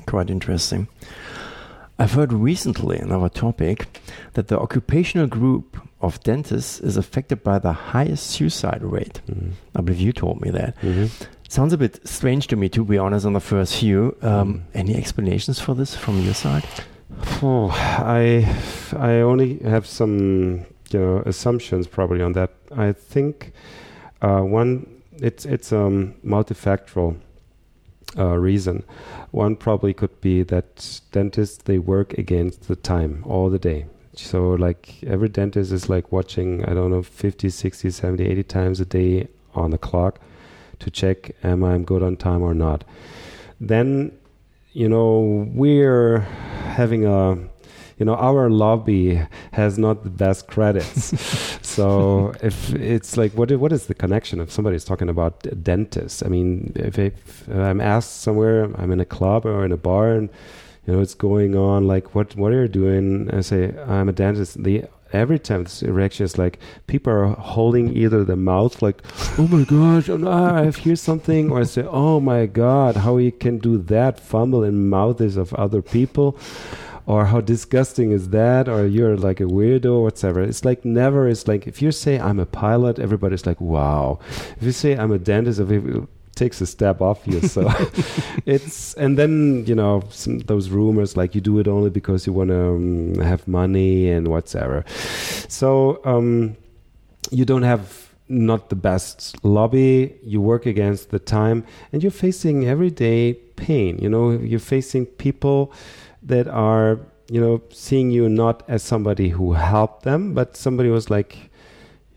Quite 0.06 0.30
interesting. 0.30 0.88
I've 2.00 2.14
heard 2.14 2.32
recently 2.32 2.98
another 3.00 3.30
topic 3.30 4.00
that 4.34 4.50
the 4.50 4.60
occupational 4.60 5.28
group 5.28 5.78
of 6.00 6.22
dentists 6.24 6.80
is 6.80 6.96
affected 6.96 7.44
by 7.44 7.58
the 7.58 7.74
highest 7.74 8.28
suicide 8.28 8.84
rate. 8.84 9.22
Mm-hmm. 9.28 9.52
I 9.76 9.82
believe 9.82 10.02
you 10.02 10.14
told 10.14 10.42
me 10.42 10.52
that. 10.52 10.76
Mm-hmm. 10.82 11.08
Sounds 11.50 11.74
a 11.74 11.78
bit 11.78 12.08
strange 12.08 12.48
to 12.48 12.56
me, 12.56 12.70
to 12.70 12.84
be 12.84 12.98
honest, 12.98 13.26
on 13.26 13.34
the 13.34 13.40
first 13.40 13.80
view. 13.80 14.16
Um, 14.22 14.54
mm. 14.54 14.62
Any 14.74 14.96
explanations 14.96 15.60
for 15.60 15.74
this 15.74 15.96
from 15.96 16.20
your 16.22 16.34
side? 16.34 16.66
Oh, 17.42 17.70
I, 17.72 18.46
I 18.96 19.22
only 19.22 19.58
have 19.60 19.88
some, 19.88 20.66
you 20.92 21.00
know, 21.00 21.24
assumptions 21.26 21.88
probably 21.88 22.22
on 22.22 22.34
that. 22.34 22.52
I 22.76 22.92
think 22.92 23.54
uh, 24.22 24.42
one, 24.42 25.02
it's 25.20 25.46
it's 25.46 25.72
um 25.72 26.14
multifactorial 26.24 27.18
uh, 28.18 28.38
reason. 28.38 28.84
One 29.32 29.56
probably 29.56 29.94
could 29.94 30.22
be 30.22 30.44
that 30.44 31.02
dentists 31.12 31.64
they 31.64 31.80
work 31.80 32.18
against 32.18 32.68
the 32.68 32.76
time 32.76 33.24
all 33.26 33.50
the 33.50 33.60
day. 33.60 33.88
So 34.14 34.52
like 34.52 35.04
every 35.04 35.30
dentist 35.30 35.72
is 35.72 35.90
like 35.90 36.12
watching 36.12 36.66
I 36.66 36.74
don't 36.74 36.92
know 36.92 37.04
50, 37.04 37.50
60, 37.50 37.92
70, 37.92 38.24
80 38.24 38.44
times 38.44 38.80
a 38.80 38.86
day 38.86 39.28
on 39.54 39.72
the 39.72 39.78
clock 39.78 40.20
to 40.80 40.90
check 40.90 41.32
am 41.44 41.64
I 41.64 41.78
good 41.80 42.04
on 42.04 42.18
time 42.18 42.42
or 42.42 42.54
not. 42.54 42.84
Then, 43.60 44.18
you 44.74 44.88
know, 44.88 45.48
we're 45.54 46.20
having 46.20 47.06
a 47.06 47.38
you 47.98 48.06
know 48.06 48.16
our 48.16 48.50
lobby 48.50 49.22
has 49.54 49.78
not 49.78 50.04
the 50.04 50.10
best 50.10 50.48
credits. 50.48 51.14
So 51.78 52.34
if 52.42 52.74
it's 52.74 53.18
like 53.18 53.34
what 53.34 53.52
what 53.52 53.72
is 53.72 53.86
the 53.86 53.94
connection 53.94 54.40
if 54.40 54.52
somebody's 54.52 54.84
talking 54.84 55.10
about 55.10 55.46
dentists? 55.64 56.24
I 56.24 56.28
mean 56.28 56.72
if, 56.76 56.98
if, 56.98 57.48
i'm 57.50 57.80
asked 57.80 58.22
somewhere 58.22 58.64
i'm 58.80 58.92
in 58.92 59.00
a 59.00 59.06
club 59.06 59.46
or 59.46 59.64
in 59.64 59.72
a 59.72 59.78
bar 59.78 60.14
and 60.14 60.30
you 60.86 60.94
know 60.94 61.02
it's 61.02 61.14
going 61.14 61.56
on 61.56 61.86
like 61.86 62.16
what 62.16 62.36
what 62.36 62.52
are 62.52 62.64
you 62.64 62.68
doing? 62.68 63.30
I 63.32 63.42
say 63.42 63.78
i'm 63.86 64.10
a 64.10 64.12
dentist. 64.12 64.64
The 64.64 64.86
every 65.14 65.40
time 65.40 65.64
this 65.64 65.84
reaction 65.84 66.24
is 66.24 66.38
like 66.38 66.58
people 66.88 67.14
are 67.14 67.28
holding 67.28 67.96
either 67.96 68.24
the 68.24 68.36
mouth 68.36 68.82
like 68.82 69.02
oh 69.38 69.48
my 69.48 69.64
gosh 69.64 70.10
oh 70.10 70.20
ah, 70.26 70.56
i 70.56 70.64
have 70.64 70.78
hear 70.78 70.96
something. 70.96 71.52
Or 71.52 71.60
i 71.60 71.64
say 71.64 71.84
oh 71.84 72.20
my 72.20 72.48
god 72.48 72.96
how 72.96 73.18
you 73.18 73.32
can 73.32 73.60
do 73.60 73.78
that? 73.94 74.20
Fumble 74.20 74.64
in 74.64 74.90
mouths 74.90 75.38
of 75.38 75.54
other 75.54 75.84
people 75.84 76.40
or 77.08 77.26
how 77.26 77.40
disgusting 77.40 78.12
is 78.12 78.30
that 78.30 78.68
or 78.68 78.86
you're 78.86 79.18
like 79.18 79.40
a 79.40 79.46
weirdo 79.46 80.04
whatever. 80.04 80.42
It's 80.42 80.64
like 80.64 80.86
never 80.86 81.28
it's 81.28 81.48
like 81.48 81.66
if 81.66 81.82
you 81.82 81.92
say 81.92 82.20
i'm 82.20 82.40
a 82.40 82.46
pilot 82.46 83.00
everybody's 83.00 83.46
like 83.46 83.60
wow. 83.60 84.20
If 84.58 84.64
you 84.64 84.72
say 84.74 84.96
i'm 84.96 85.12
a 85.12 85.18
dentist 85.18 85.60
it 85.60 86.08
takes 86.36 86.62
a 86.62 86.68
step 86.68 87.02
off 87.02 87.26
you 87.26 87.42
so 87.42 87.68
it's 88.46 88.94
and 88.94 89.18
then 89.18 89.66
you 89.66 89.74
know 89.74 90.04
some, 90.12 90.38
those 90.40 90.70
rumors 90.70 91.18
like 91.18 91.34
you 91.34 91.42
do 91.42 91.58
it 91.58 91.68
only 91.68 91.90
because 91.90 92.28
you 92.28 92.34
want 92.34 92.50
to 92.50 92.68
um, 92.76 93.16
have 93.16 93.48
money 93.48 94.10
and 94.10 94.28
whatever. 94.28 94.86
So 95.48 96.00
um, 96.06 96.56
you 97.32 97.46
don't 97.46 97.64
have 97.64 98.14
not 98.30 98.70
the 98.70 98.76
best 98.76 99.44
lobby. 99.44 100.14
You 100.24 100.42
work 100.42 100.66
against 100.66 101.10
the 101.12 101.20
time 101.20 101.66
and 101.92 102.04
you're 102.04 102.12
facing 102.12 102.68
everyday 102.68 103.34
pain. 103.56 103.98
You 104.00 104.10
know 104.10 104.32
you're 104.32 104.60
facing 104.60 105.06
people 105.06 105.72
that 106.28 106.48
are 106.48 107.00
you 107.30 107.42
know 107.42 107.62
seeing 107.70 108.12
you 108.12 108.30
not 108.30 108.64
as 108.68 108.84
somebody 108.84 109.30
who 109.30 109.54
helped 109.54 110.04
them 110.04 110.34
but 110.34 110.56
somebody 110.56 110.90
was 110.90 111.10
like 111.10 111.50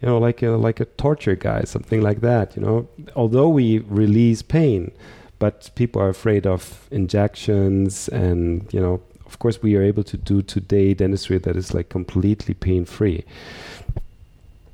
you 0.01 0.09
know 0.09 0.19
like 0.19 0.43
a 0.43 0.51
like 0.51 0.81
a 0.81 0.85
torture 0.85 1.35
guy 1.35 1.63
something 1.65 2.01
like 2.01 2.21
that 2.21 2.57
you 2.57 2.63
know. 2.63 2.89
Although 3.17 3.49
we 3.49 3.79
release 3.79 4.43
pain 4.43 4.93
but 5.39 5.71
people 5.75 6.01
are 6.03 6.09
afraid 6.09 6.47
of 6.47 6.89
injections 6.91 8.09
and 8.09 8.73
you 8.73 8.81
know 8.81 9.01
of 9.27 9.39
course 9.39 9.63
we 9.63 9.77
are 9.77 9.83
able 9.83 10.05
to 10.05 10.17
do 10.17 10.43
today 10.43 10.95
dentistry 10.95 11.39
that 11.39 11.57
is 11.57 11.73
like 11.75 11.89
completely 11.89 12.55
pain 12.55 12.85
free 12.85 13.25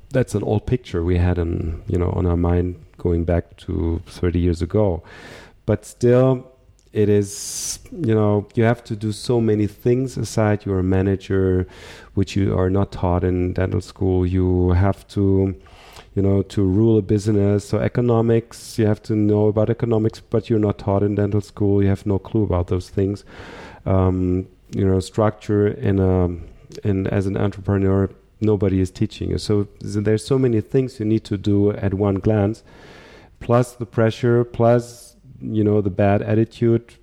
that's 0.09 0.33
an 0.33 0.43
old 0.43 0.65
picture 0.65 1.03
we 1.03 1.17
had 1.17 1.37
on 1.37 1.83
you 1.87 1.97
know 1.97 2.09
on 2.11 2.25
our 2.25 2.37
mind 2.37 2.75
going 2.97 3.23
back 3.23 3.55
to 3.57 4.01
30 4.07 4.39
years 4.39 4.61
ago. 4.61 5.03
But 5.65 5.85
still 5.85 6.51
it 6.93 7.09
is 7.09 7.79
you 7.91 8.13
know 8.13 8.47
you 8.55 8.63
have 8.63 8.83
to 8.85 8.95
do 8.95 9.11
so 9.11 9.39
many 9.41 9.67
things 9.67 10.17
aside. 10.17 10.65
You're 10.65 10.79
a 10.79 10.83
manager 10.83 11.67
which 12.13 12.35
you 12.35 12.57
are 12.57 12.69
not 12.69 12.91
taught 12.91 13.23
in 13.23 13.53
dental 13.53 13.81
school. 13.81 14.25
You 14.25 14.71
have 14.71 15.07
to 15.09 15.55
you 16.15 16.21
know 16.21 16.41
to 16.43 16.63
rule 16.63 16.97
a 16.97 17.01
business. 17.01 17.67
So 17.67 17.79
economics 17.79 18.79
you 18.79 18.85
have 18.85 19.01
to 19.03 19.15
know 19.15 19.47
about 19.47 19.69
economics 19.69 20.19
but 20.19 20.49
you're 20.49 20.59
not 20.59 20.77
taught 20.77 21.03
in 21.03 21.15
dental 21.15 21.41
school. 21.41 21.81
You 21.81 21.89
have 21.89 22.05
no 22.05 22.19
clue 22.19 22.43
about 22.43 22.67
those 22.67 22.89
things. 22.89 23.23
Um, 23.85 24.47
you 24.71 24.85
know 24.85 24.99
structure 24.99 25.67
in 25.67 25.99
a 25.99 26.29
in 26.87 27.07
as 27.07 27.25
an 27.25 27.37
entrepreneur 27.37 28.09
nobody 28.41 28.79
is 28.79 28.91
teaching 28.91 29.31
you. 29.31 29.37
So 29.37 29.67
there's 29.81 30.25
so 30.25 30.37
many 30.37 30.61
things 30.61 30.99
you 30.99 31.05
need 31.05 31.23
to 31.25 31.37
do 31.37 31.71
at 31.71 31.93
one 31.93 32.15
glance, 32.15 32.63
plus 33.39 33.73
the 33.73 33.85
pressure, 33.85 34.43
plus 34.43 35.06
you 35.41 35.63
know 35.63 35.81
the 35.81 35.89
bad 35.89 36.21
attitude. 36.21 36.95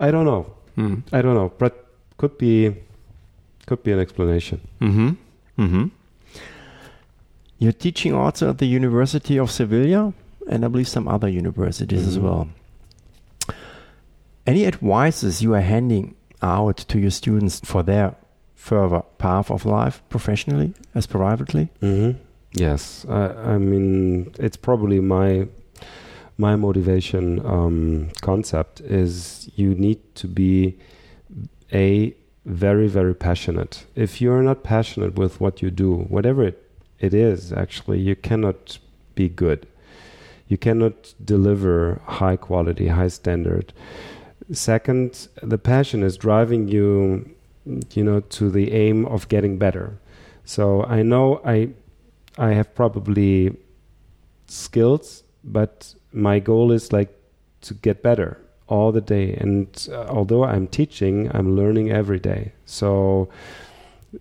I 0.00 0.10
don't 0.10 0.24
know. 0.24 0.54
Mm. 0.76 1.02
I 1.12 1.22
don't 1.22 1.34
know, 1.34 1.52
but 1.58 1.86
could 2.16 2.36
be 2.38 2.74
could 3.66 3.82
be 3.82 3.92
an 3.92 4.00
explanation. 4.00 4.60
Mm-hmm. 4.80 5.10
Mm-hmm. 5.58 5.86
You're 7.58 7.72
teaching 7.72 8.14
also 8.14 8.50
at 8.50 8.58
the 8.58 8.66
University 8.66 9.38
of 9.38 9.50
Sevilla, 9.50 10.12
and 10.48 10.64
I 10.64 10.68
believe 10.68 10.88
some 10.88 11.08
other 11.08 11.28
universities 11.28 12.00
mm-hmm. 12.00 12.08
as 12.08 12.18
well. 12.18 12.48
Any 14.46 14.66
advices 14.66 15.42
you 15.42 15.54
are 15.54 15.60
handing 15.60 16.16
out 16.42 16.76
to 16.76 16.98
your 16.98 17.10
students 17.10 17.60
for 17.64 17.82
their 17.82 18.16
further 18.54 19.00
path 19.18 19.50
of 19.50 19.64
life 19.64 20.02
professionally 20.08 20.74
as 20.94 21.06
privately? 21.06 21.70
Mm-hmm. 21.80 22.18
Yes, 22.52 23.04
I, 23.08 23.54
I, 23.54 23.58
mean 23.58 24.32
it's 24.38 24.56
probably 24.56 25.00
my 25.00 25.48
my 26.36 26.56
motivation 26.56 27.44
um, 27.46 28.10
concept 28.20 28.80
is 28.80 29.50
you 29.54 29.74
need 29.74 30.00
to 30.16 30.26
be 30.26 30.78
a 31.72 32.14
very 32.44 32.88
very 32.88 33.14
passionate. 33.14 33.86
If 33.94 34.20
you're 34.20 34.42
not 34.42 34.62
passionate 34.62 35.14
with 35.14 35.40
what 35.40 35.62
you 35.62 35.70
do, 35.70 35.94
whatever 35.94 36.44
it, 36.44 36.70
it 36.98 37.14
is, 37.14 37.52
actually 37.52 38.00
you 38.00 38.16
cannot 38.16 38.78
be 39.14 39.28
good. 39.28 39.66
You 40.48 40.58
cannot 40.58 41.14
deliver 41.24 42.02
high 42.04 42.36
quality, 42.36 42.88
high 42.88 43.08
standard. 43.08 43.72
Second, 44.52 45.28
the 45.42 45.56
passion 45.56 46.02
is 46.02 46.18
driving 46.18 46.68
you 46.68 47.34
you 47.94 48.04
know, 48.04 48.20
to 48.20 48.50
the 48.50 48.72
aim 48.72 49.06
of 49.06 49.28
getting 49.28 49.58
better. 49.58 49.98
So 50.44 50.84
I 50.84 51.02
know 51.02 51.40
I, 51.44 51.70
I 52.36 52.52
have 52.52 52.74
probably 52.74 53.56
skills, 54.46 55.22
but 55.42 55.94
my 56.14 56.38
goal 56.38 56.72
is 56.72 56.92
like 56.92 57.14
to 57.62 57.74
get 57.74 58.02
better 58.02 58.38
all 58.68 58.92
the 58.92 59.00
day. 59.00 59.34
And 59.34 59.88
uh, 59.90 60.06
although 60.06 60.44
I'm 60.44 60.66
teaching, 60.68 61.30
I'm 61.34 61.56
learning 61.56 61.90
every 61.90 62.18
day. 62.18 62.52
So 62.64 63.28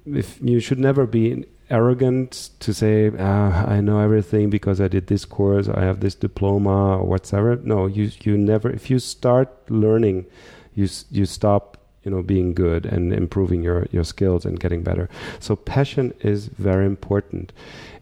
if 0.05 0.39
you 0.41 0.59
should 0.59 0.79
never 0.79 1.05
be 1.05 1.45
arrogant 1.69 2.49
to 2.59 2.73
say 2.73 3.11
ah, 3.17 3.65
I 3.65 3.79
know 3.79 3.99
everything 3.99 4.49
because 4.49 4.81
I 4.81 4.87
did 4.87 5.07
this 5.07 5.25
course, 5.25 5.67
I 5.69 5.81
have 5.81 6.01
this 6.01 6.15
diploma 6.15 6.97
or 6.97 7.05
whatever. 7.05 7.55
No, 7.57 7.85
you 7.85 8.11
you 8.21 8.37
never. 8.37 8.69
If 8.69 8.89
you 8.89 8.99
start 8.99 9.49
learning, 9.69 10.25
you 10.73 10.89
you 11.11 11.25
stop 11.25 11.77
you 12.03 12.11
know 12.11 12.21
being 12.21 12.53
good 12.53 12.85
and 12.85 13.13
improving 13.13 13.63
your 13.63 13.87
your 13.91 14.03
skills 14.03 14.45
and 14.45 14.59
getting 14.59 14.83
better 14.83 15.07
so 15.39 15.55
passion 15.55 16.13
is 16.19 16.47
very 16.47 16.85
important 16.85 17.53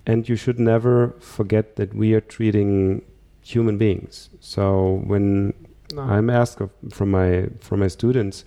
and 0.08 0.27
you 0.27 0.36
should 0.36 0.60
never 0.60 1.13
forget 1.19 1.75
that 1.75 1.93
we 1.93 2.13
are 2.15 2.21
treating 2.21 3.04
human 3.52 3.78
beings 3.78 4.30
so 4.40 5.02
when 5.06 5.54
i'm 5.98 6.30
asked 6.30 6.62
from 6.90 7.12
my 7.12 7.48
from 7.60 7.80
my 7.80 7.88
students 7.88 8.46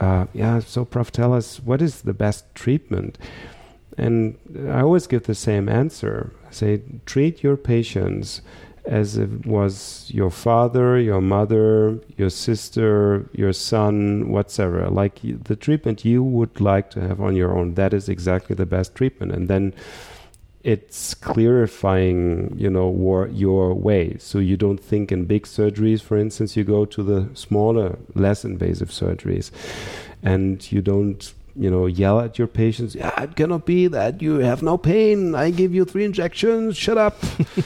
uh, 0.00 0.26
yeah 0.32 0.58
so 0.58 0.84
prof 0.84 1.10
tell 1.10 1.32
us 1.32 1.60
what 1.60 1.80
is 1.80 2.02
the 2.02 2.12
best 2.12 2.44
treatment 2.54 3.18
and 3.96 4.36
i 4.68 4.80
always 4.80 5.06
give 5.06 5.24
the 5.24 5.34
same 5.34 5.68
answer 5.68 6.32
I 6.52 6.54
say 6.54 6.82
treat 7.06 7.42
your 7.42 7.56
patients 7.56 8.42
as 8.84 9.16
it 9.16 9.46
was 9.46 10.10
your 10.12 10.30
father, 10.30 10.98
your 10.98 11.22
mother, 11.22 11.98
your 12.18 12.28
sister, 12.30 13.28
your 13.32 13.54
son, 13.54 14.28
whatever. 14.28 14.90
Like 14.90 15.20
the 15.22 15.56
treatment 15.56 16.04
you 16.04 16.22
would 16.22 16.60
like 16.60 16.90
to 16.90 17.00
have 17.00 17.20
on 17.20 17.34
your 17.36 17.56
own. 17.56 17.74
That 17.74 17.94
is 17.94 18.08
exactly 18.08 18.54
the 18.54 18.66
best 18.66 18.94
treatment. 18.94 19.32
And 19.32 19.48
then 19.48 19.72
it's 20.64 21.14
clarifying, 21.14 22.54
you 22.56 22.70
know, 22.70 22.88
war, 22.88 23.28
your 23.28 23.74
way. 23.74 24.16
So 24.18 24.38
you 24.38 24.56
don't 24.56 24.78
think 24.78 25.10
in 25.10 25.24
big 25.24 25.44
surgeries, 25.44 26.00
for 26.00 26.16
instance, 26.16 26.56
you 26.56 26.64
go 26.64 26.84
to 26.84 27.02
the 27.02 27.28
smaller, 27.34 27.98
less 28.14 28.44
invasive 28.44 28.90
surgeries. 28.90 29.50
And 30.22 30.70
you 30.70 30.80
don't 30.80 31.32
you 31.54 31.70
know, 31.70 31.86
yell 31.86 32.20
at 32.20 32.38
your 32.38 32.48
patients. 32.48 32.94
Yeah, 32.94 33.22
it 33.22 33.36
cannot 33.36 33.66
be 33.66 33.86
that 33.88 34.22
you 34.22 34.36
have 34.36 34.62
no 34.62 34.78
pain. 34.78 35.34
I 35.34 35.50
give 35.50 35.74
you 35.74 35.84
three 35.84 36.04
injections. 36.04 36.76
Shut 36.76 36.98
up. 36.98 37.16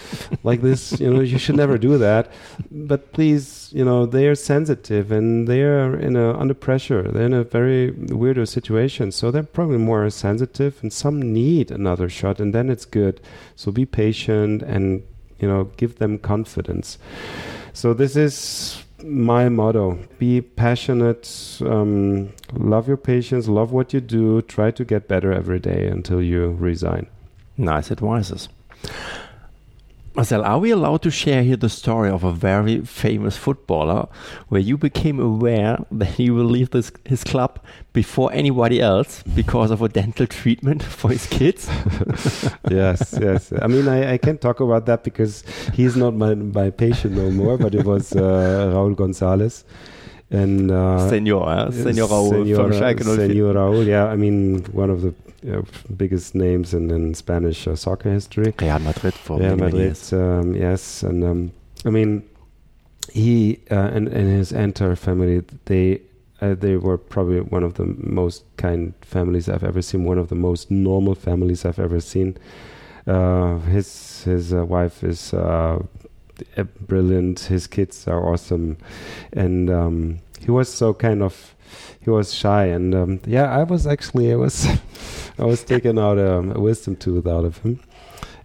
like 0.42 0.62
this, 0.62 0.98
you 1.00 1.12
know, 1.12 1.20
you 1.20 1.38
should 1.38 1.56
never 1.56 1.78
do 1.78 1.98
that. 1.98 2.30
But 2.70 3.12
please, 3.12 3.70
you 3.72 3.84
know, 3.84 4.06
they 4.06 4.26
are 4.28 4.34
sensitive 4.34 5.12
and 5.12 5.46
they 5.46 5.62
are 5.62 5.96
in 5.96 6.16
a 6.16 6.36
under 6.38 6.54
pressure. 6.54 7.02
They're 7.02 7.26
in 7.26 7.34
a 7.34 7.44
very 7.44 7.92
weirdo 7.92 8.48
situation, 8.48 9.12
so 9.12 9.30
they're 9.30 9.42
probably 9.42 9.78
more 9.78 10.08
sensitive, 10.10 10.78
and 10.82 10.92
some 10.92 11.20
need 11.32 11.70
another 11.70 12.08
shot, 12.08 12.40
and 12.40 12.54
then 12.54 12.70
it's 12.70 12.84
good. 12.84 13.20
So 13.54 13.72
be 13.72 13.86
patient 13.86 14.62
and 14.62 15.02
you 15.38 15.48
know, 15.48 15.64
give 15.76 15.98
them 15.98 16.18
confidence. 16.18 16.98
So 17.72 17.92
this 17.92 18.16
is 18.16 18.82
my 19.04 19.48
motto 19.48 19.98
be 20.18 20.40
passionate 20.40 21.58
um, 21.62 22.32
love 22.54 22.88
your 22.88 22.96
patients 22.96 23.48
love 23.48 23.72
what 23.72 23.92
you 23.92 24.00
do 24.00 24.40
try 24.42 24.70
to 24.70 24.84
get 24.84 25.06
better 25.06 25.32
every 25.32 25.58
day 25.58 25.86
until 25.86 26.22
you 26.22 26.52
resign. 26.52 27.06
Nice 27.56 27.90
advices 27.90 28.48
Marcel, 30.16 30.42
are 30.46 30.58
we 30.58 30.70
allowed 30.70 31.02
to 31.02 31.10
share 31.10 31.42
here 31.42 31.58
the 31.58 31.68
story 31.68 32.08
of 32.08 32.24
a 32.24 32.32
very 32.32 32.80
famous 32.80 33.36
footballer 33.36 34.08
where 34.48 34.62
you 34.62 34.78
became 34.78 35.20
aware 35.20 35.76
that 35.92 36.06
he 36.06 36.30
will 36.30 36.46
leave 36.46 36.70
this, 36.70 36.90
his 37.04 37.22
club 37.22 37.60
before 37.92 38.32
anybody 38.32 38.80
else 38.80 39.22
because 39.34 39.70
of 39.70 39.82
a 39.82 39.90
dental 39.90 40.26
treatment 40.26 40.82
for 41.00 41.10
his 41.10 41.26
kids? 41.26 41.68
yes, 42.70 43.18
yes. 43.20 43.52
I 43.60 43.66
mean, 43.66 43.88
I, 43.88 44.14
I 44.14 44.16
can't 44.16 44.40
talk 44.40 44.60
about 44.60 44.86
that 44.86 45.04
because 45.04 45.44
he's 45.74 45.96
not 45.98 46.14
my, 46.14 46.34
my 46.34 46.70
patient 46.70 47.14
no 47.14 47.30
more, 47.30 47.58
but 47.58 47.74
it 47.74 47.84
was 47.84 48.16
uh, 48.16 48.72
Raul 48.72 48.96
Gonzalez. 48.96 49.66
And 50.30 50.70
uh, 50.70 51.08
Senor, 51.08 51.48
uh, 51.48 51.70
Senor 51.70 52.08
Raul 52.08 52.30
Senor, 52.30 52.56
from 52.56 52.72
Schalke 52.72 53.04
04. 53.04 53.16
Senor 53.16 53.54
Raul, 53.54 53.86
yeah. 53.86 54.06
I 54.06 54.16
mean, 54.16 54.64
one 54.72 54.90
of 54.90 55.02
the 55.02 55.14
you 55.42 55.52
know, 55.52 55.64
biggest 55.96 56.34
names 56.34 56.74
in, 56.74 56.90
in 56.90 57.14
Spanish 57.14 57.68
uh, 57.68 57.76
soccer 57.76 58.10
history. 58.10 58.52
Real 58.60 58.78
Madrid 58.80 59.14
for 59.14 59.38
Real 59.38 59.56
Madrid, 59.56 59.96
um, 60.12 60.54
yes, 60.54 61.02
and 61.04 61.22
um, 61.22 61.52
I 61.84 61.90
mean, 61.90 62.28
he 63.12 63.60
uh, 63.70 63.90
and, 63.92 64.08
and 64.08 64.28
his 64.28 64.50
entire 64.52 64.96
family 64.96 65.42
they 65.66 66.00
uh, 66.40 66.54
they 66.54 66.76
were 66.76 66.98
probably 66.98 67.40
one 67.40 67.62
of 67.62 67.74
the 67.74 67.84
most 67.84 68.44
kind 68.56 68.92
families 69.00 69.48
I've 69.48 69.64
ever 69.64 69.80
seen, 69.82 70.04
one 70.04 70.18
of 70.18 70.28
the 70.28 70.34
most 70.34 70.70
normal 70.70 71.14
families 71.14 71.64
I've 71.64 71.78
ever 71.78 72.00
seen. 72.00 72.36
Uh, 73.06 73.58
his 73.60 74.24
his 74.24 74.52
uh, 74.52 74.64
wife 74.64 75.04
is 75.04 75.32
uh, 75.32 75.78
brilliant. 76.86 77.40
His 77.40 77.66
kids 77.66 78.06
are 78.08 78.26
awesome, 78.26 78.78
and 79.32 79.70
um, 79.70 80.20
he 80.40 80.50
was 80.50 80.72
so 80.72 80.94
kind 80.94 81.22
of 81.22 81.54
he 82.00 82.10
was 82.10 82.32
shy, 82.34 82.66
and 82.66 82.94
um, 82.94 83.20
yeah, 83.26 83.50
I 83.50 83.64
was 83.64 83.86
actually 83.86 84.32
I 84.32 84.36
was 84.36 84.66
I 85.38 85.44
was 85.44 85.62
taking 85.62 85.98
out 85.98 86.18
a, 86.18 86.38
a, 86.38 86.60
wisdom 86.60 86.96
tooth 86.96 87.26
out 87.26 87.44
of 87.44 87.58
him, 87.58 87.80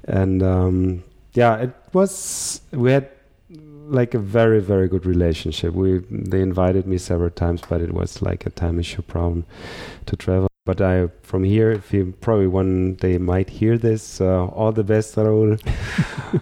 and 0.06 0.43
um, 0.43 1.04
yeah, 1.34 1.58
it 1.58 1.73
was 1.93 2.62
we 2.71 2.91
had 2.91 3.10
like 3.88 4.13
a 4.13 4.19
very 4.19 4.62
very 4.62 4.88
good 4.88 5.06
relationship. 5.06 5.73
We 5.73 5.99
they 6.10 6.41
invited 6.41 6.88
me 6.88 6.97
several 6.97 7.30
times, 7.30 7.62
but 7.67 7.82
it 7.82 7.93
was 7.93 8.21
like 8.21 8.45
a 8.45 8.49
time 8.49 8.80
issue 8.80 9.01
problem 9.01 9.45
to 10.06 10.15
travel. 10.15 10.50
But 10.71 10.79
I, 10.79 11.07
from 11.21 11.43
here, 11.43 11.69
if 11.71 11.91
you 11.91 12.13
probably 12.21 12.47
one 12.47 12.93
day 12.93 13.17
might 13.17 13.49
hear 13.49 13.77
this, 13.77 14.21
uh, 14.21 14.45
all 14.45 14.71
the 14.71 14.86
best, 14.86 15.17
Raul. 15.17 15.60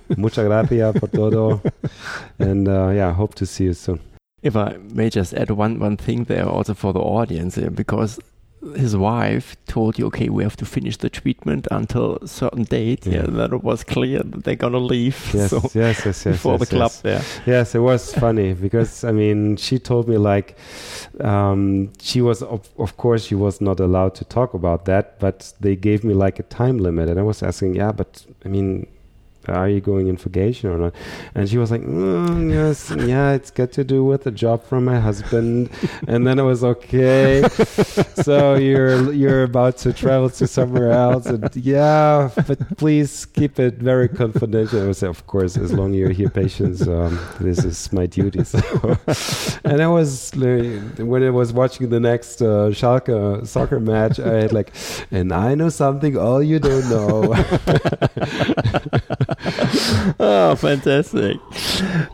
Muchas 0.17 0.45
gracias 0.45 0.99
por 0.99 1.07
todo. 1.07 1.61
And 2.37 2.67
uh, 2.67 2.89
yeah, 2.89 3.11
hope 3.11 3.33
to 3.35 3.47
see 3.47 3.63
you 3.63 3.73
soon. 3.73 3.99
If 4.43 4.55
I 4.55 4.77
may 4.93 5.09
just 5.09 5.33
add 5.33 5.49
one, 5.49 5.79
one 5.79 5.97
thing 5.97 6.25
there 6.25 6.47
also 6.47 6.75
for 6.75 6.93
the 6.93 6.99
audience, 6.99 7.57
because 7.57 8.19
his 8.75 8.95
wife 8.95 9.55
told 9.67 9.97
you, 9.97 10.05
okay, 10.07 10.29
we 10.29 10.43
have 10.43 10.57
to 10.57 10.65
finish 10.65 10.97
the 10.97 11.09
treatment 11.09 11.67
until 11.71 12.17
a 12.17 12.27
certain 12.27 12.63
date. 12.63 13.05
Yeah, 13.05 13.25
yeah 13.31 13.45
it 13.45 13.63
was 13.63 13.83
clear 13.83 14.19
that 14.19 14.43
they're 14.43 14.55
gonna 14.55 14.79
leave. 14.79 15.17
Yes, 15.33 15.51
so 15.51 15.61
yes, 15.73 16.05
yes, 16.05 16.05
yes. 16.05 16.23
Before 16.23 16.53
yes, 16.53 16.59
the 16.59 16.65
club 16.65 16.91
yes. 16.91 17.01
there. 17.01 17.23
Yes, 17.45 17.75
it 17.75 17.79
was 17.79 18.13
funny 18.13 18.53
because 18.65 19.03
I 19.03 19.11
mean, 19.11 19.55
she 19.57 19.79
told 19.79 20.07
me 20.07 20.17
like, 20.17 20.57
um, 21.21 21.91
she 22.01 22.21
was 22.21 22.41
of, 22.41 22.69
of 22.77 22.97
course 22.97 23.25
she 23.25 23.35
was 23.35 23.61
not 23.61 23.79
allowed 23.79 24.15
to 24.15 24.25
talk 24.25 24.53
about 24.53 24.85
that, 24.85 25.19
but 25.19 25.53
they 25.59 25.75
gave 25.75 26.03
me 26.03 26.13
like 26.13 26.39
a 26.39 26.43
time 26.43 26.77
limit, 26.79 27.09
and 27.09 27.19
I 27.19 27.23
was 27.23 27.41
asking, 27.43 27.75
yeah, 27.75 27.91
but 27.91 28.25
I 28.43 28.49
mean, 28.49 28.87
are 29.49 29.69
you 29.69 29.81
going 29.81 30.07
in 30.07 30.17
vacation 30.17 30.69
or 30.69 30.77
not? 30.77 30.95
And 31.35 31.49
she 31.49 31.57
was 31.57 31.71
like, 31.71 31.81
mm, 31.81 32.51
yes, 32.51 32.91
yeah, 33.07 33.31
it's 33.31 33.51
got 33.51 33.71
to 33.73 33.83
do 33.83 34.03
with 34.03 34.25
a 34.27 34.31
job 34.31 34.63
from 34.63 34.85
my 34.85 34.99
husband. 34.99 35.69
and 36.07 36.25
then 36.25 36.39
it 36.39 36.43
was 36.43 36.63
okay. 36.63 37.47
so 38.15 38.55
you're 38.55 39.11
you're 39.13 39.43
about 39.43 39.77
to 39.77 39.93
travel 39.93 40.29
to 40.29 40.47
somewhere 40.47 40.91
else, 40.91 41.25
and 41.25 41.53
yeah, 41.55 42.29
but 42.47 42.77
please 42.77 43.25
keep 43.25 43.59
it 43.59 43.75
very 43.75 44.07
confidential. 44.07 44.83
I 44.83 44.87
was, 44.87 45.03
of 45.03 45.25
course, 45.27 45.57
as 45.57 45.73
long 45.73 45.91
as 45.91 45.97
you're 45.97 46.11
here, 46.11 46.29
patients, 46.29 46.87
um, 46.87 47.19
this 47.39 47.63
is 47.63 47.91
my 47.91 48.05
duty. 48.05 48.43
So, 48.43 48.59
and 49.63 49.81
I 49.81 49.87
was 49.87 50.31
when 50.33 51.23
I 51.23 51.29
was 51.29 51.53
watching 51.53 51.89
the 51.89 51.99
next 51.99 52.41
uh, 52.41 52.71
Schalke 52.71 53.45
soccer 53.45 53.79
match, 53.79 54.19
I 54.19 54.41
had 54.41 54.53
like, 54.53 54.73
and 55.11 55.31
I 55.31 55.55
know 55.55 55.69
something 55.69 56.17
all 56.17 56.41
you 56.41 56.59
don't 56.59 56.89
know. 56.89 57.33
oh, 60.19 60.55
fantastic. 60.55 61.37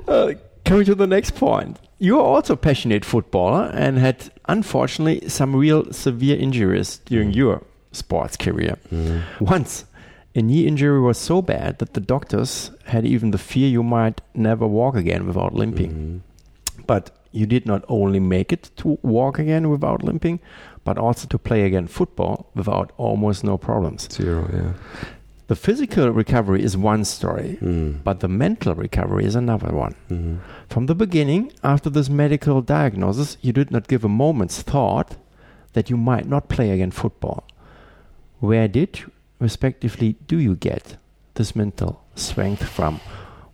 Uh, 0.07 0.33
coming 0.63 0.85
to 0.85 0.95
the 0.95 1.07
next 1.07 1.31
point. 1.31 1.79
You 1.97 2.19
are 2.19 2.25
also 2.25 2.53
a 2.53 2.57
passionate 2.57 3.05
footballer 3.05 3.71
and 3.73 3.97
had, 3.97 4.31
unfortunately, 4.47 5.27
some 5.29 5.55
real 5.55 5.91
severe 5.93 6.37
injuries 6.37 6.99
during 7.05 7.31
your 7.31 7.63
sports 7.91 8.35
career. 8.35 8.77
Mm. 8.91 9.23
Once, 9.39 9.85
a 10.35 10.41
knee 10.41 10.67
injury 10.67 10.99
was 10.99 11.17
so 11.17 11.41
bad 11.41 11.79
that 11.79 11.93
the 11.93 12.01
doctors 12.01 12.71
had 12.85 13.05
even 13.05 13.31
the 13.31 13.37
fear 13.37 13.69
you 13.69 13.81
might 13.81 14.19
never 14.33 14.67
walk 14.67 14.95
again 14.95 15.25
without 15.25 15.53
limping. 15.53 15.91
Mm. 15.91 16.85
But 16.85 17.11
you 17.31 17.45
did 17.45 17.65
not 17.65 17.83
only 17.87 18.19
make 18.19 18.51
it 18.51 18.71
to 18.77 18.97
walk 19.01 19.39
again 19.39 19.69
without 19.69 20.03
limping, 20.03 20.39
but 20.83 20.97
also 20.97 21.27
to 21.27 21.37
play 21.37 21.63
again 21.63 21.87
football 21.87 22.49
without 22.55 22.91
almost 22.97 23.43
no 23.43 23.57
problems. 23.57 24.07
Zero, 24.11 24.49
yeah. 24.53 24.73
The 25.47 25.55
physical 25.55 26.09
recovery 26.09 26.63
is 26.63 26.75
one 26.75 27.05
story, 27.05 27.59
mm. 27.61 28.03
but 28.03 28.19
the 28.19 28.27
mental 28.27 28.73
recovery 28.73 29.25
is 29.25 29.35
another 29.35 29.71
one. 29.71 29.95
Mm-hmm. 30.09 30.37
From 30.69 30.87
the 30.87 30.95
beginning, 30.95 31.51
after 31.63 31.89
this 31.89 32.09
medical 32.09 32.61
diagnosis, 32.61 33.37
you 33.41 33.53
did 33.53 33.69
not 33.69 33.87
give 33.87 34.03
a 34.03 34.09
moment's 34.09 34.63
thought 34.63 35.17
that 35.73 35.89
you 35.89 35.97
might 35.97 36.27
not 36.27 36.49
play 36.49 36.71
again 36.71 36.89
football. 36.89 37.43
Where 38.39 38.67
did, 38.67 39.03
respectively, 39.39 40.17
do 40.25 40.39
you 40.39 40.55
get 40.55 40.97
this 41.35 41.55
mental 41.55 42.03
strength 42.15 42.67
from? 42.67 42.99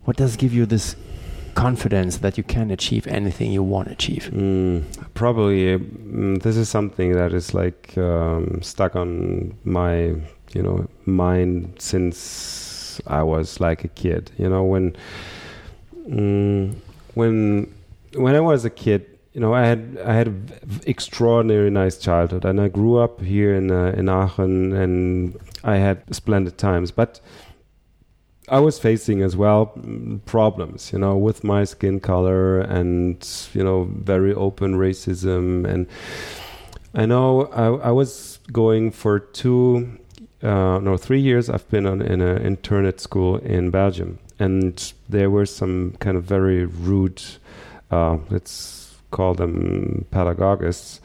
What 0.04 0.16
does 0.16 0.36
give 0.36 0.54
you 0.54 0.64
this 0.64 0.96
confidence 1.54 2.18
that 2.18 2.38
you 2.38 2.44
can 2.44 2.70
achieve 2.70 3.06
anything 3.06 3.52
you 3.52 3.62
want 3.62 3.88
to 3.88 3.92
achieve? 3.92 4.30
Mm, 4.32 4.84
probably, 5.12 5.78
mm, 5.78 6.42
this 6.42 6.56
is 6.56 6.70
something 6.70 7.12
that 7.12 7.34
is 7.34 7.52
like 7.52 7.96
um, 7.98 8.62
stuck 8.62 8.96
on 8.96 9.58
my 9.64 10.14
you 10.54 10.62
know 10.62 10.88
mind 11.06 11.74
since 11.78 13.00
I 13.06 13.22
was 13.22 13.60
like 13.60 13.84
a 13.84 13.88
kid. 13.88 14.30
You 14.38 14.48
know 14.48 14.64
when 14.64 14.96
mm, 15.96 16.74
when 17.14 17.72
when 18.14 18.34
I 18.34 18.40
was 18.40 18.64
a 18.64 18.70
kid, 18.70 19.06
you 19.32 19.40
know 19.40 19.54
I 19.54 19.66
had 19.66 19.98
I 20.04 20.14
had 20.14 20.26
an 20.28 20.80
extraordinary 20.86 21.70
nice 21.70 21.98
childhood, 21.98 22.44
and 22.44 22.60
I 22.60 22.68
grew 22.68 22.98
up 22.98 23.20
here 23.20 23.54
in 23.54 23.70
uh, 23.70 23.92
in 23.96 24.08
Aachen, 24.08 24.72
and 24.72 25.36
I 25.64 25.76
had 25.76 26.14
splendid 26.14 26.58
times, 26.58 26.90
but. 26.90 27.20
I 28.48 28.58
was 28.58 28.76
facing 28.76 29.22
as 29.22 29.36
well 29.36 29.72
mm, 29.78 30.22
problems, 30.26 30.92
you 30.92 30.98
know, 30.98 31.16
with 31.16 31.44
my 31.44 31.62
skin 31.62 32.00
color 32.00 32.58
and 32.58 33.16
you 33.54 33.62
know 33.62 33.84
very 33.84 34.34
open 34.34 34.74
racism, 34.74 35.64
and 35.64 35.86
I 36.92 37.06
know 37.06 37.46
I, 37.46 37.88
I 37.88 37.90
was 37.92 38.40
going 38.52 38.90
for 38.90 39.20
two 39.20 39.98
uh, 40.42 40.78
no 40.78 40.96
three 40.96 41.20
years 41.20 41.48
I've 41.48 41.68
been 41.68 41.86
on, 41.86 42.02
in 42.02 42.20
an 42.20 42.42
internet 42.44 43.00
school 43.00 43.36
in 43.36 43.70
Belgium, 43.70 44.18
and 44.38 44.92
there 45.08 45.30
were 45.30 45.46
some 45.46 45.96
kind 46.00 46.16
of 46.16 46.24
very 46.24 46.64
rude, 46.64 47.22
uh, 47.90 48.18
let's 48.30 48.96
call 49.10 49.34
them 49.34 50.06
pedagogists, 50.10 51.00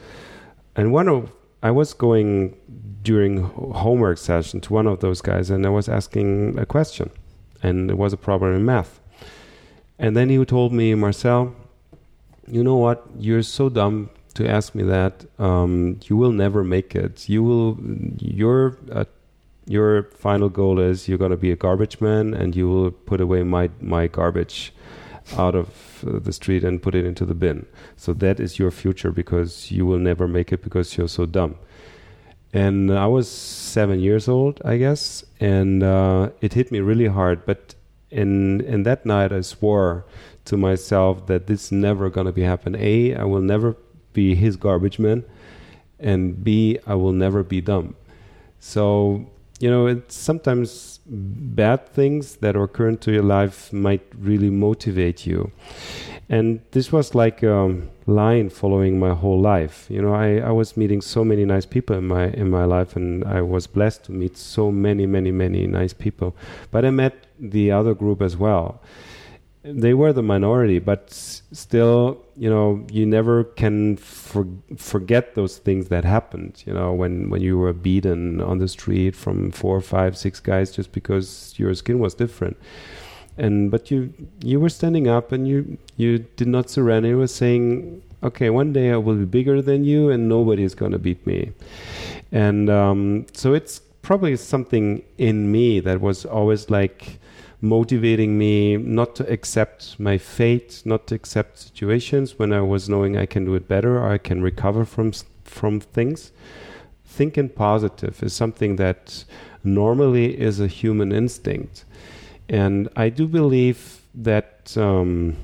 and 0.76 0.92
one 0.92 1.08
of 1.08 1.32
I 1.62 1.70
was 1.70 1.92
going 1.92 2.56
during 3.02 3.42
homework 3.42 4.18
session 4.18 4.60
to 4.62 4.72
one 4.72 4.86
of 4.86 5.00
those 5.00 5.20
guys, 5.20 5.50
and 5.50 5.66
I 5.66 5.70
was 5.70 5.88
asking 5.88 6.58
a 6.58 6.66
question, 6.66 7.10
and 7.62 7.90
it 7.90 7.98
was 7.98 8.12
a 8.12 8.16
problem 8.16 8.54
in 8.54 8.64
math, 8.64 9.00
and 9.98 10.16
then 10.16 10.28
he 10.28 10.44
told 10.44 10.72
me, 10.72 10.94
Marcel, 10.94 11.54
you 12.46 12.64
know 12.64 12.76
what? 12.76 13.06
You're 13.18 13.42
so 13.42 13.68
dumb 13.68 14.10
to 14.34 14.48
ask 14.48 14.74
me 14.74 14.82
that. 14.84 15.26
Um, 15.38 16.00
you 16.04 16.16
will 16.16 16.32
never 16.32 16.64
make 16.64 16.94
it. 16.94 17.28
You 17.28 17.42
will. 17.42 17.78
You're 18.18 18.78
a 18.90 19.06
your 19.68 20.04
final 20.04 20.48
goal 20.48 20.80
is 20.80 21.08
you're 21.08 21.18
going 21.18 21.30
to 21.30 21.36
be 21.36 21.52
a 21.52 21.56
garbage 21.56 22.00
man 22.00 22.34
and 22.34 22.56
you 22.56 22.68
will 22.68 22.90
put 22.90 23.20
away 23.20 23.42
my 23.42 23.70
my 23.80 24.06
garbage 24.06 24.72
out 25.36 25.54
of 25.54 26.04
uh, 26.06 26.18
the 26.18 26.32
street 26.32 26.64
and 26.64 26.82
put 26.82 26.94
it 26.94 27.04
into 27.04 27.26
the 27.26 27.34
bin. 27.34 27.66
So 27.96 28.14
that 28.14 28.40
is 28.40 28.58
your 28.58 28.70
future 28.70 29.12
because 29.12 29.70
you 29.70 29.84
will 29.84 29.98
never 29.98 30.26
make 30.26 30.52
it 30.52 30.62
because 30.62 30.96
you're 30.96 31.08
so 31.08 31.26
dumb. 31.26 31.56
And 32.52 32.90
I 32.90 33.06
was 33.06 33.30
seven 33.30 34.00
years 34.00 34.26
old, 34.26 34.62
I 34.64 34.78
guess, 34.78 35.22
and 35.38 35.82
uh, 35.82 36.30
it 36.40 36.54
hit 36.54 36.72
me 36.72 36.80
really 36.80 37.06
hard. 37.06 37.44
But 37.44 37.74
in 38.10 38.62
in 38.62 38.84
that 38.84 39.04
night, 39.04 39.32
I 39.32 39.42
swore 39.42 40.06
to 40.46 40.56
myself 40.56 41.26
that 41.26 41.46
this 41.46 41.70
never 41.70 42.08
gonna 42.08 42.32
be 42.32 42.42
happen. 42.42 42.74
A, 42.76 43.14
I 43.14 43.24
will 43.24 43.42
never 43.42 43.76
be 44.14 44.34
his 44.34 44.56
garbage 44.56 44.98
man, 44.98 45.24
and 46.00 46.42
B, 46.42 46.78
I 46.86 46.94
will 46.94 47.12
never 47.12 47.42
be 47.42 47.60
dumb. 47.60 47.96
So 48.60 49.28
you 49.58 49.70
know, 49.70 49.86
it's 49.86 50.14
sometimes 50.14 51.00
bad 51.06 51.88
things 51.88 52.36
that 52.36 52.54
occur 52.54 52.88
into 52.88 53.10
your 53.10 53.22
life 53.22 53.72
might 53.72 54.02
really 54.16 54.50
motivate 54.50 55.26
you. 55.26 55.50
And 56.28 56.60
this 56.72 56.92
was 56.92 57.14
like 57.14 57.42
a 57.42 57.80
line 58.06 58.50
following 58.50 58.98
my 58.98 59.14
whole 59.14 59.40
life. 59.40 59.86
You 59.88 60.02
know, 60.02 60.14
I, 60.14 60.38
I 60.38 60.50
was 60.50 60.76
meeting 60.76 61.00
so 61.00 61.24
many 61.24 61.44
nice 61.44 61.66
people 61.66 61.96
in 61.96 62.06
my 62.06 62.28
in 62.28 62.50
my 62.50 62.64
life, 62.64 62.96
and 62.96 63.24
I 63.24 63.40
was 63.40 63.66
blessed 63.66 64.04
to 64.04 64.12
meet 64.12 64.36
so 64.36 64.70
many, 64.70 65.06
many, 65.06 65.32
many 65.32 65.66
nice 65.66 65.94
people. 65.94 66.36
But 66.70 66.84
I 66.84 66.90
met 66.90 67.26
the 67.40 67.72
other 67.72 67.94
group 67.94 68.20
as 68.20 68.36
well 68.36 68.80
they 69.62 69.92
were 69.92 70.12
the 70.12 70.22
minority, 70.22 70.78
but 70.78 71.10
still, 71.12 72.24
you 72.36 72.48
know, 72.48 72.86
you 72.90 73.04
never 73.04 73.44
can 73.44 73.96
for, 73.96 74.46
forget 74.76 75.34
those 75.34 75.58
things 75.58 75.88
that 75.88 76.04
happened. 76.04 76.62
You 76.66 76.72
know, 76.72 76.92
when 76.92 77.28
when 77.30 77.42
you 77.42 77.58
were 77.58 77.72
beaten 77.72 78.40
on 78.40 78.58
the 78.58 78.68
street 78.68 79.16
from 79.16 79.50
four, 79.50 79.80
five, 79.80 80.16
six 80.16 80.40
guys 80.40 80.70
just 80.70 80.92
because 80.92 81.54
your 81.56 81.74
skin 81.74 81.98
was 81.98 82.14
different, 82.14 82.56
and 83.36 83.70
but 83.70 83.90
you 83.90 84.12
you 84.42 84.60
were 84.60 84.68
standing 84.68 85.08
up 85.08 85.32
and 85.32 85.48
you 85.48 85.78
you 85.96 86.18
did 86.36 86.48
not 86.48 86.70
surrender. 86.70 87.08
You 87.08 87.18
were 87.18 87.26
saying, 87.26 88.02
okay, 88.22 88.50
one 88.50 88.72
day 88.72 88.92
I 88.92 88.96
will 88.96 89.16
be 89.16 89.24
bigger 89.24 89.60
than 89.60 89.84
you, 89.84 90.10
and 90.10 90.28
nobody 90.28 90.62
is 90.62 90.74
going 90.74 90.92
to 90.92 90.98
beat 90.98 91.26
me, 91.26 91.52
and 92.30 92.70
um, 92.70 93.26
so 93.32 93.54
it's 93.54 93.80
probably 94.02 94.36
something 94.36 95.02
in 95.18 95.50
me 95.50 95.80
that 95.80 96.00
was 96.00 96.24
always 96.24 96.70
like 96.70 97.18
motivating 97.60 98.38
me 98.38 98.76
not 98.76 99.16
to 99.16 99.30
accept 99.30 99.98
my 99.98 100.16
fate, 100.18 100.82
not 100.84 101.06
to 101.08 101.14
accept 101.14 101.58
situations 101.58 102.38
when 102.38 102.52
I 102.52 102.60
was 102.60 102.88
knowing 102.88 103.16
I 103.16 103.26
can 103.26 103.44
do 103.44 103.54
it 103.54 103.66
better 103.66 103.98
or 103.98 104.10
I 104.10 104.18
can 104.18 104.42
recover 104.42 104.84
from 104.84 105.12
from 105.44 105.80
things. 105.80 106.32
Thinking 107.04 107.48
positive 107.48 108.22
is 108.22 108.32
something 108.32 108.76
that 108.76 109.24
normally 109.64 110.38
is 110.38 110.60
a 110.60 110.68
human 110.68 111.10
instinct, 111.10 111.84
and 112.48 112.88
I 112.94 113.08
do 113.08 113.26
believe 113.26 114.02
that 114.14 114.76
um, 114.76 115.36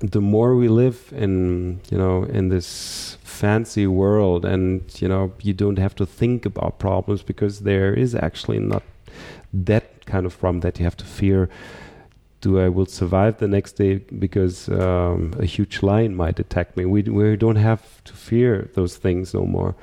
the 0.00 0.20
more 0.20 0.54
we 0.56 0.68
live 0.68 1.12
in 1.16 1.80
you 1.90 1.98
know 1.98 2.24
in 2.24 2.48
this 2.48 3.16
fancy 3.22 3.86
world 3.86 4.44
and 4.44 4.82
you 5.00 5.08
know 5.08 5.32
you 5.40 5.52
don't 5.52 5.78
have 5.78 5.94
to 5.94 6.06
think 6.06 6.44
about 6.44 6.78
problems 6.78 7.22
because 7.22 7.60
there 7.60 7.94
is 7.94 8.14
actually 8.14 8.58
not 8.58 8.82
that 9.52 10.06
kind 10.06 10.26
of 10.26 10.38
problem 10.38 10.60
that 10.60 10.78
you 10.78 10.84
have 10.84 10.96
to 10.96 11.04
fear 11.04 11.48
do 12.42 12.58
I 12.60 12.68
will 12.68 12.86
survive 12.86 13.38
the 13.38 13.48
next 13.48 13.72
day 13.72 13.94
because 14.18 14.68
um, 14.68 15.32
a 15.38 15.46
huge 15.46 15.82
lion 15.82 16.14
might 16.14 16.38
attack 16.38 16.76
me. 16.76 16.84
We 16.84 17.02
we 17.02 17.36
don't 17.36 17.56
have 17.56 18.04
to 18.04 18.12
fear 18.12 18.68
those 18.74 18.96
things 18.96 19.32
no 19.32 19.46
more. 19.46 19.74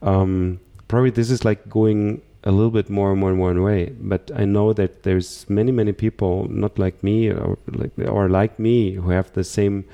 Um, 0.00 0.60
probably 0.88 1.10
this 1.10 1.30
is 1.30 1.44
like 1.44 1.68
going 1.68 2.22
a 2.44 2.52
little 2.52 2.70
bit 2.70 2.88
more 2.88 3.10
and 3.10 3.20
more 3.20 3.30
and 3.30 3.40
one 3.40 3.60
way. 3.62 3.92
But 4.00 4.30
I 4.34 4.44
know 4.44 4.72
that 4.72 5.02
there's 5.02 5.50
many 5.50 5.72
many 5.72 5.92
people 5.92 6.48
not 6.48 6.78
like 6.78 7.02
me 7.02 7.28
or 7.28 7.58
like 7.66 7.92
or 7.98 8.28
like 8.28 8.58
me 8.58 8.92
who 8.92 9.10
have 9.10 9.32
the 9.32 9.44
same 9.44 9.84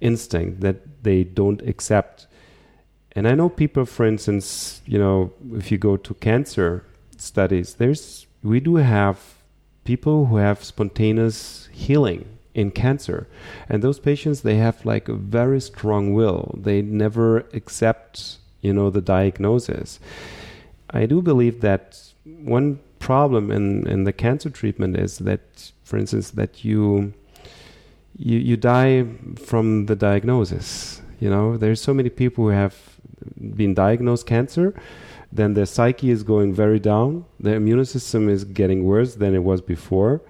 instinct 0.00 0.60
that 0.60 1.02
they 1.02 1.24
don't 1.24 1.62
accept. 1.62 2.26
And 3.12 3.26
I 3.26 3.34
know 3.34 3.48
people, 3.48 3.84
for 3.86 4.06
instance, 4.06 4.82
you 4.86 4.98
know, 4.98 5.32
if 5.54 5.72
you 5.72 5.78
go 5.78 5.96
to 5.96 6.14
cancer 6.14 6.84
studies, 7.16 7.74
there's 7.74 8.27
we 8.42 8.60
do 8.60 8.76
have 8.76 9.34
people 9.84 10.26
who 10.26 10.36
have 10.36 10.62
spontaneous 10.62 11.68
healing 11.72 12.38
in 12.54 12.70
cancer. 12.70 13.26
And 13.68 13.82
those 13.82 13.98
patients 13.98 14.40
they 14.40 14.56
have 14.56 14.84
like 14.84 15.08
a 15.08 15.14
very 15.14 15.60
strong 15.60 16.12
will. 16.12 16.54
They 16.58 16.82
never 16.82 17.38
accept 17.52 18.38
you 18.60 18.72
know 18.72 18.90
the 18.90 19.00
diagnosis. 19.00 20.00
I 20.90 21.06
do 21.06 21.22
believe 21.22 21.60
that 21.60 22.02
one 22.24 22.80
problem 22.98 23.50
in 23.50 23.86
in 23.86 24.04
the 24.04 24.12
cancer 24.12 24.50
treatment 24.50 24.96
is 24.96 25.18
that 25.18 25.72
for 25.84 25.96
instance 25.96 26.30
that 26.32 26.64
you 26.64 27.14
you 28.16 28.38
you 28.38 28.56
die 28.56 29.06
from 29.36 29.86
the 29.86 29.96
diagnosis. 29.96 31.00
You 31.20 31.30
know 31.30 31.56
there's 31.56 31.80
so 31.80 31.94
many 31.94 32.10
people 32.10 32.44
who 32.44 32.50
have 32.50 32.76
been 33.56 33.74
diagnosed 33.74 34.26
cancer 34.26 34.74
then 35.30 35.54
their 35.54 35.66
psyche 35.66 36.10
is 36.10 36.22
going 36.22 36.54
very 36.54 36.78
down. 36.78 37.24
Their 37.38 37.56
immune 37.56 37.84
system 37.84 38.28
is 38.28 38.44
getting 38.44 38.84
worse 38.84 39.16
than 39.16 39.34
it 39.34 39.44
was 39.44 39.60
before. 39.60 40.22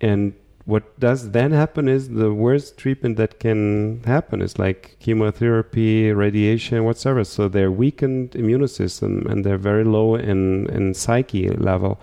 And 0.00 0.34
what 0.66 0.98
does 0.98 1.30
then 1.30 1.52
happen 1.52 1.88
is 1.88 2.08
the 2.08 2.32
worst 2.34 2.76
treatment 2.76 3.16
that 3.16 3.38
can 3.38 4.02
happen 4.04 4.42
is 4.42 4.58
like 4.58 4.96
chemotherapy, 5.00 6.12
radiation, 6.12 6.84
whatever. 6.84 7.24
So 7.24 7.48
their 7.48 7.70
weakened 7.70 8.34
immune 8.34 8.66
system 8.68 9.26
and 9.28 9.44
they're 9.44 9.58
very 9.58 9.84
low 9.84 10.16
in, 10.16 10.68
in 10.70 10.92
psyche 10.92 11.48
level 11.50 12.00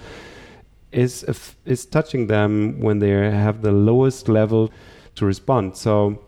is 0.94 1.26
is 1.66 1.86
touching 1.86 2.28
them 2.28 2.80
when 2.80 3.00
they 3.00 3.10
have 3.10 3.64
the 3.64 3.72
lowest 3.72 4.30
level 4.30 4.72
to 5.16 5.26
respond. 5.26 5.76
So 5.76 6.24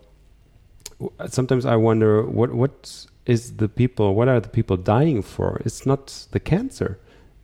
sometimes 1.28 1.64
I 1.64 1.76
wonder 1.76 2.22
what 2.22 2.52
what 2.52 3.06
is 3.26 3.56
the 3.56 3.68
people 3.68 4.14
what 4.14 4.28
are 4.28 4.40
the 4.40 4.48
people 4.48 4.76
dying 4.76 5.22
for? 5.22 5.60
It's 5.64 5.84
not 5.84 6.26
the 6.30 6.40
cancer. 6.40 6.98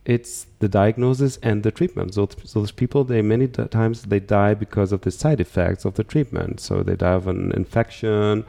It's 0.05 0.47
the 0.59 0.67
diagnosis 0.67 1.37
and 1.37 1.63
the 1.63 1.71
treatment. 1.71 2.15
So, 2.15 2.27
so 2.43 2.59
those 2.59 2.71
people 2.71 3.03
they 3.03 3.21
many 3.21 3.47
times 3.47 4.03
they 4.03 4.19
die 4.19 4.53
because 4.53 4.91
of 4.91 5.01
the 5.01 5.11
side 5.11 5.39
effects 5.39 5.85
of 5.85 5.93
the 5.95 6.03
treatment. 6.03 6.59
So 6.59 6.83
they 6.83 6.95
die 6.95 7.13
of 7.13 7.27
an 7.27 7.51
infection 7.53 8.45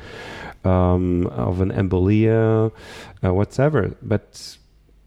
um, 0.65 1.27
of 1.29 1.61
an 1.61 1.71
embolia 1.71 2.73
uh, 3.23 3.35
whatever. 3.35 3.95
But 4.03 4.57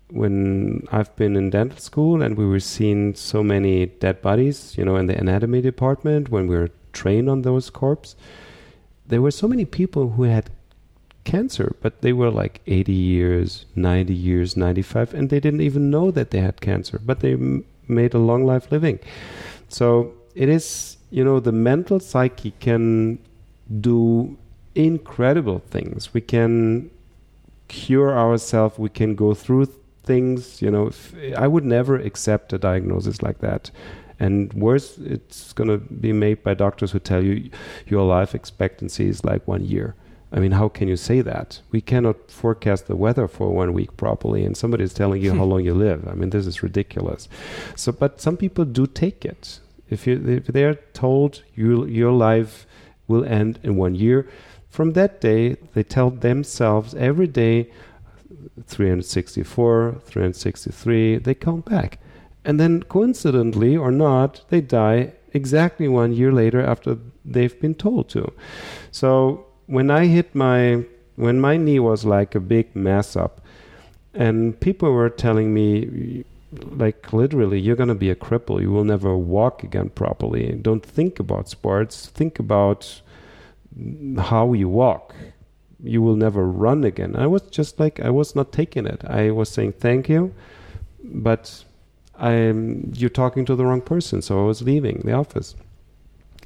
when 0.09 0.87
I've 0.91 1.13
been 1.15 1.35
in 1.35 1.49
dental 1.49 1.79
school 1.79 2.21
and 2.21 2.37
we 2.37 2.45
were 2.45 2.61
seeing 2.61 3.15
so 3.15 3.43
many 3.43 3.87
dead 3.87 4.21
bodies, 4.21 4.77
you 4.77 4.85
know, 4.85 4.95
in 4.95 5.07
the 5.07 5.17
anatomy 5.17 5.61
department 5.61 6.29
when 6.29 6.47
we 6.47 6.55
were 6.55 6.69
trained 6.93 7.29
on 7.29 7.41
those 7.41 7.69
corpses, 7.69 8.15
there 9.05 9.21
were 9.21 9.31
so 9.31 9.47
many 9.47 9.65
people 9.65 10.11
who 10.11 10.23
had 10.23 10.49
cancer, 11.27 11.75
but 11.81 12.01
they 12.01 12.13
were 12.13 12.31
like 12.31 12.61
80 12.67 12.93
years, 12.93 13.65
90 13.75 14.13
years, 14.13 14.55
95, 14.55 15.13
and 15.13 15.29
they 15.29 15.41
didn't 15.41 15.61
even 15.61 15.89
know 15.89 16.09
that 16.09 16.31
they 16.31 16.39
had 16.39 16.61
cancer, 16.61 16.99
but 17.03 17.19
they 17.19 17.33
m- 17.33 17.65
made 17.87 18.13
a 18.13 18.17
long 18.17 18.45
life 18.45 18.71
living. 18.71 18.97
So 19.67 20.13
it 20.35 20.47
is, 20.47 20.97
you 21.11 21.25
know, 21.25 21.39
the 21.41 21.51
mental 21.51 21.99
psyche 21.99 22.53
can 22.61 23.19
do 23.81 24.37
incredible 24.73 25.59
things. 25.59 26.13
We 26.13 26.21
can 26.21 26.89
cure 27.67 28.17
ourselves, 28.17 28.79
we 28.79 28.89
can 28.89 29.13
go 29.15 29.33
through 29.33 29.65
things, 30.03 30.61
you 30.61 30.71
know. 30.71 30.91
I 31.35 31.47
would 31.47 31.65
never 31.65 31.95
accept 31.97 32.53
a 32.53 32.57
diagnosis 32.57 33.21
like 33.21 33.39
that. 33.39 33.69
And 34.17 34.53
worse, 34.53 34.97
it's 34.97 35.51
going 35.51 35.69
to 35.69 35.77
be 35.77 36.13
made 36.13 36.41
by 36.41 36.53
doctors 36.53 36.91
who 36.93 36.99
tell 36.99 37.21
you 37.21 37.49
your 37.85 38.05
life 38.05 38.33
expectancy 38.33 39.09
is 39.09 39.25
like 39.25 39.45
one 39.45 39.65
year 39.65 39.93
I 40.31 40.39
mean, 40.39 40.51
how 40.51 40.67
can 40.67 40.87
you 40.87 40.97
say 40.97 41.21
that? 41.21 41.61
We 41.71 41.81
cannot 41.81 42.29
forecast 42.29 42.87
the 42.87 42.95
weather 42.95 43.27
for 43.27 43.53
one 43.53 43.73
week 43.73 43.95
properly, 43.95 44.43
and 44.43 44.57
somebody 44.57 44.83
is 44.83 44.93
telling 44.93 45.21
you 45.21 45.31
hmm. 45.31 45.37
how 45.37 45.45
long 45.45 45.63
you 45.63 45.73
live. 45.73 46.07
I 46.07 46.13
mean, 46.13 46.31
this 46.31 46.45
is 46.45 46.63
ridiculous. 46.63 47.29
So, 47.75 47.91
but 47.91 48.19
some 48.19 48.37
people 48.37 48.65
do 48.65 48.87
take 48.87 49.23
it. 49.23 49.59
If 49.89 50.05
you 50.05 50.21
if 50.27 50.47
they 50.47 50.65
are 50.65 50.75
told 50.93 51.43
you 51.55 51.85
your 51.85 52.11
life 52.11 52.67
will 53.07 53.23
end 53.23 53.59
in 53.63 53.77
one 53.77 53.95
year, 53.95 54.27
from 54.69 54.93
that 54.93 55.21
day 55.21 55.55
they 55.73 55.83
tell 55.83 56.09
themselves 56.09 56.93
every 56.95 57.27
day 57.27 57.71
364, 58.65 60.01
363, 60.05 61.17
they 61.17 61.33
count 61.33 61.65
back. 61.65 61.99
And 62.43 62.59
then 62.59 62.83
coincidentally 62.83 63.75
or 63.75 63.91
not, 63.91 64.45
they 64.49 64.61
die 64.61 65.13
exactly 65.33 65.87
one 65.87 66.13
year 66.13 66.31
later 66.31 66.61
after 66.61 66.97
they've 67.23 67.59
been 67.59 67.75
told 67.75 68.09
to. 68.09 68.33
So 68.91 69.46
when 69.67 69.91
I 69.91 70.07
hit 70.07 70.33
my 70.33 70.85
when 71.15 71.39
my 71.39 71.57
knee 71.57 71.79
was 71.79 72.05
like 72.05 72.35
a 72.35 72.39
big 72.39 72.75
mess 72.75 73.15
up, 73.15 73.41
and 74.13 74.59
people 74.59 74.91
were 74.91 75.09
telling 75.09 75.53
me 75.53 76.23
like 76.51 77.11
literally 77.13 77.59
you're 77.59 77.75
going 77.75 77.89
to 77.89 77.95
be 77.95 78.09
a 78.09 78.15
cripple. 78.15 78.61
You 78.61 78.71
will 78.71 78.85
never 78.85 79.15
walk 79.15 79.63
again 79.63 79.89
properly. 79.89 80.53
Don't 80.53 80.85
think 80.85 81.19
about 81.19 81.49
sports. 81.49 82.07
Think 82.07 82.39
about 82.39 83.01
how 84.17 84.53
you 84.53 84.69
walk. 84.69 85.13
You 85.83 86.01
will 86.01 86.15
never 86.15 86.47
run 86.47 86.83
again. 86.83 87.15
I 87.15 87.27
was 87.27 87.43
just 87.43 87.79
like 87.79 87.99
i 87.99 88.09
was 88.09 88.35
not 88.35 88.51
taking 88.51 88.87
it. 88.87 89.03
I 89.05 89.31
was 89.31 89.49
saying 89.49 89.73
thank 89.73 90.09
you 90.09 90.33
but 91.03 91.63
i'm 92.17 92.91
you're 92.95 93.09
talking 93.09 93.45
to 93.45 93.55
the 93.55 93.65
wrong 93.65 93.81
person. 93.81 94.21
So 94.21 94.41
i 94.43 94.45
was 94.45 94.61
leaving 94.61 95.01
the 95.05 95.13
office 95.13 95.55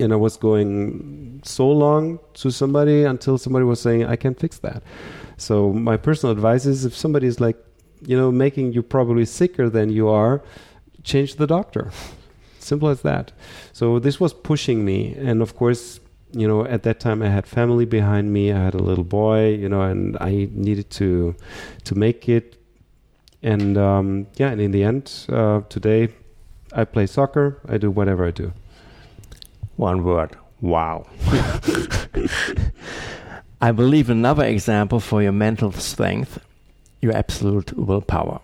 and 0.02 0.14
I 0.14 0.16
was 0.16 0.38
going 0.38 1.42
so 1.44 1.70
long 1.70 2.20
to 2.36 2.52
somebody 2.52 3.04
until 3.04 3.38
somebody 3.38 3.66
was 3.66 3.80
saying, 3.80 4.06
I 4.06 4.16
can 4.16 4.36
fix 4.36 4.60
that. 4.60 4.84
So 5.38 5.72
my 5.72 5.98
personal 5.98 6.32
advice 6.32 6.66
is 6.66 6.86
if 6.86 6.96
somebody 6.96 7.28
is 7.28 7.40
like, 7.40 7.58
you 8.06 8.18
know, 8.18 8.32
making 8.32 8.74
you 8.74 8.84
probably 8.84 9.26
sicker 9.26 9.70
than 9.70 9.90
you 9.90 10.08
are, 10.10 10.44
change 11.04 11.36
the 11.36 11.48
doctor. 11.48 11.92
Simple 12.60 12.90
as 12.90 13.02
that. 13.02 13.32
So 13.74 14.00
this 14.00 14.20
was 14.20 14.34
pushing 14.34 14.86
me. 14.86 15.16
And 15.16 15.42
of 15.42 15.56
course, 15.56 16.00
you 16.32 16.48
know, 16.48 16.66
at 16.66 16.84
that 16.84 17.00
time 17.00 17.22
I 17.22 17.30
had 17.30 17.48
family 17.48 17.86
behind 17.86 18.32
me. 18.32 18.52
I 18.52 18.64
had 18.64 18.74
a 18.74 18.84
little 18.84 19.04
boy, 19.04 19.50
you 19.50 19.68
know, 19.68 19.82
and 19.82 20.18
I 20.22 20.48
needed 20.52 20.90
to 20.92 21.36
to 21.84 21.96
make 21.96 22.30
it. 22.30 22.58
And 23.44 23.78
um, 23.78 24.28
yeah, 24.36 24.50
and 24.50 24.62
in 24.62 24.72
the 24.72 24.84
end, 24.84 25.26
uh, 25.30 25.62
today 25.70 26.10
I 26.74 26.86
play 26.86 27.08
soccer. 27.08 27.60
I 27.68 27.78
do 27.78 27.92
whatever 27.92 28.26
I 28.26 28.32
do. 28.32 28.54
One 29.82 30.04
word. 30.04 30.38
Wow. 30.62 31.08
I 33.62 33.72
believe 33.72 34.12
another 34.12 34.46
example 34.46 35.00
for 35.00 35.24
your 35.24 35.32
mental 35.32 35.72
strength, 35.72 36.38
your 37.02 37.16
absolute 37.16 37.76
willpower, 37.76 38.42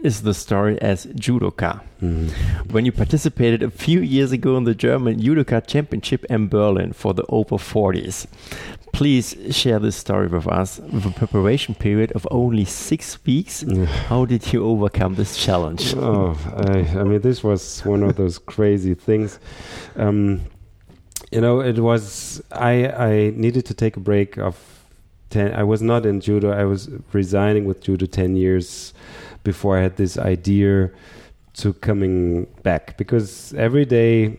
is 0.00 0.20
the 0.20 0.34
story 0.34 0.78
as 0.82 1.06
judoka. 1.06 1.80
Mm. 2.02 2.30
When 2.70 2.84
you 2.84 2.92
participated 2.92 3.62
a 3.62 3.70
few 3.70 4.00
years 4.00 4.30
ago 4.30 4.58
in 4.58 4.64
the 4.64 4.74
German 4.74 5.20
Judoka 5.22 5.66
Championship 5.66 6.26
in 6.26 6.48
Berlin 6.48 6.92
for 6.92 7.14
the 7.14 7.24
over 7.30 7.56
40s. 7.56 8.26
Please 8.92 9.36
share 9.50 9.78
this 9.78 9.96
story 9.96 10.28
with 10.28 10.46
us 10.46 10.78
with 10.78 11.06
a 11.06 11.10
preparation 11.10 11.74
period 11.74 12.12
of 12.12 12.28
only 12.30 12.64
six 12.64 13.18
weeks. 13.24 13.64
How 14.08 14.24
did 14.26 14.52
you 14.52 14.64
overcome 14.64 15.14
this 15.14 15.36
challenge? 15.36 15.94
Oh, 15.96 16.36
I, 16.56 17.00
I 17.00 17.02
mean, 17.04 17.20
this 17.20 17.42
was 17.42 17.80
one 17.84 18.02
of 18.02 18.16
those 18.16 18.38
crazy 18.38 18.94
things. 18.94 19.38
Um, 19.96 20.42
you 21.32 21.40
know, 21.40 21.60
it 21.60 21.78
was 21.78 22.42
I 22.52 22.88
I 22.88 23.32
needed 23.34 23.64
to 23.66 23.74
take 23.74 23.96
a 23.96 24.00
break 24.00 24.36
of 24.36 24.56
ten. 25.30 25.54
I 25.54 25.64
was 25.64 25.80
not 25.80 26.04
in 26.04 26.20
judo. 26.20 26.52
I 26.52 26.64
was 26.64 26.90
resigning 27.12 27.64
with 27.64 27.80
judo 27.80 28.06
ten 28.06 28.36
years 28.36 28.92
before 29.42 29.78
I 29.78 29.82
had 29.82 29.96
this 29.96 30.18
idea 30.18 30.90
to 31.54 31.72
coming 31.74 32.44
back 32.62 32.96
because 32.96 33.52
every 33.54 33.84
day 33.84 34.38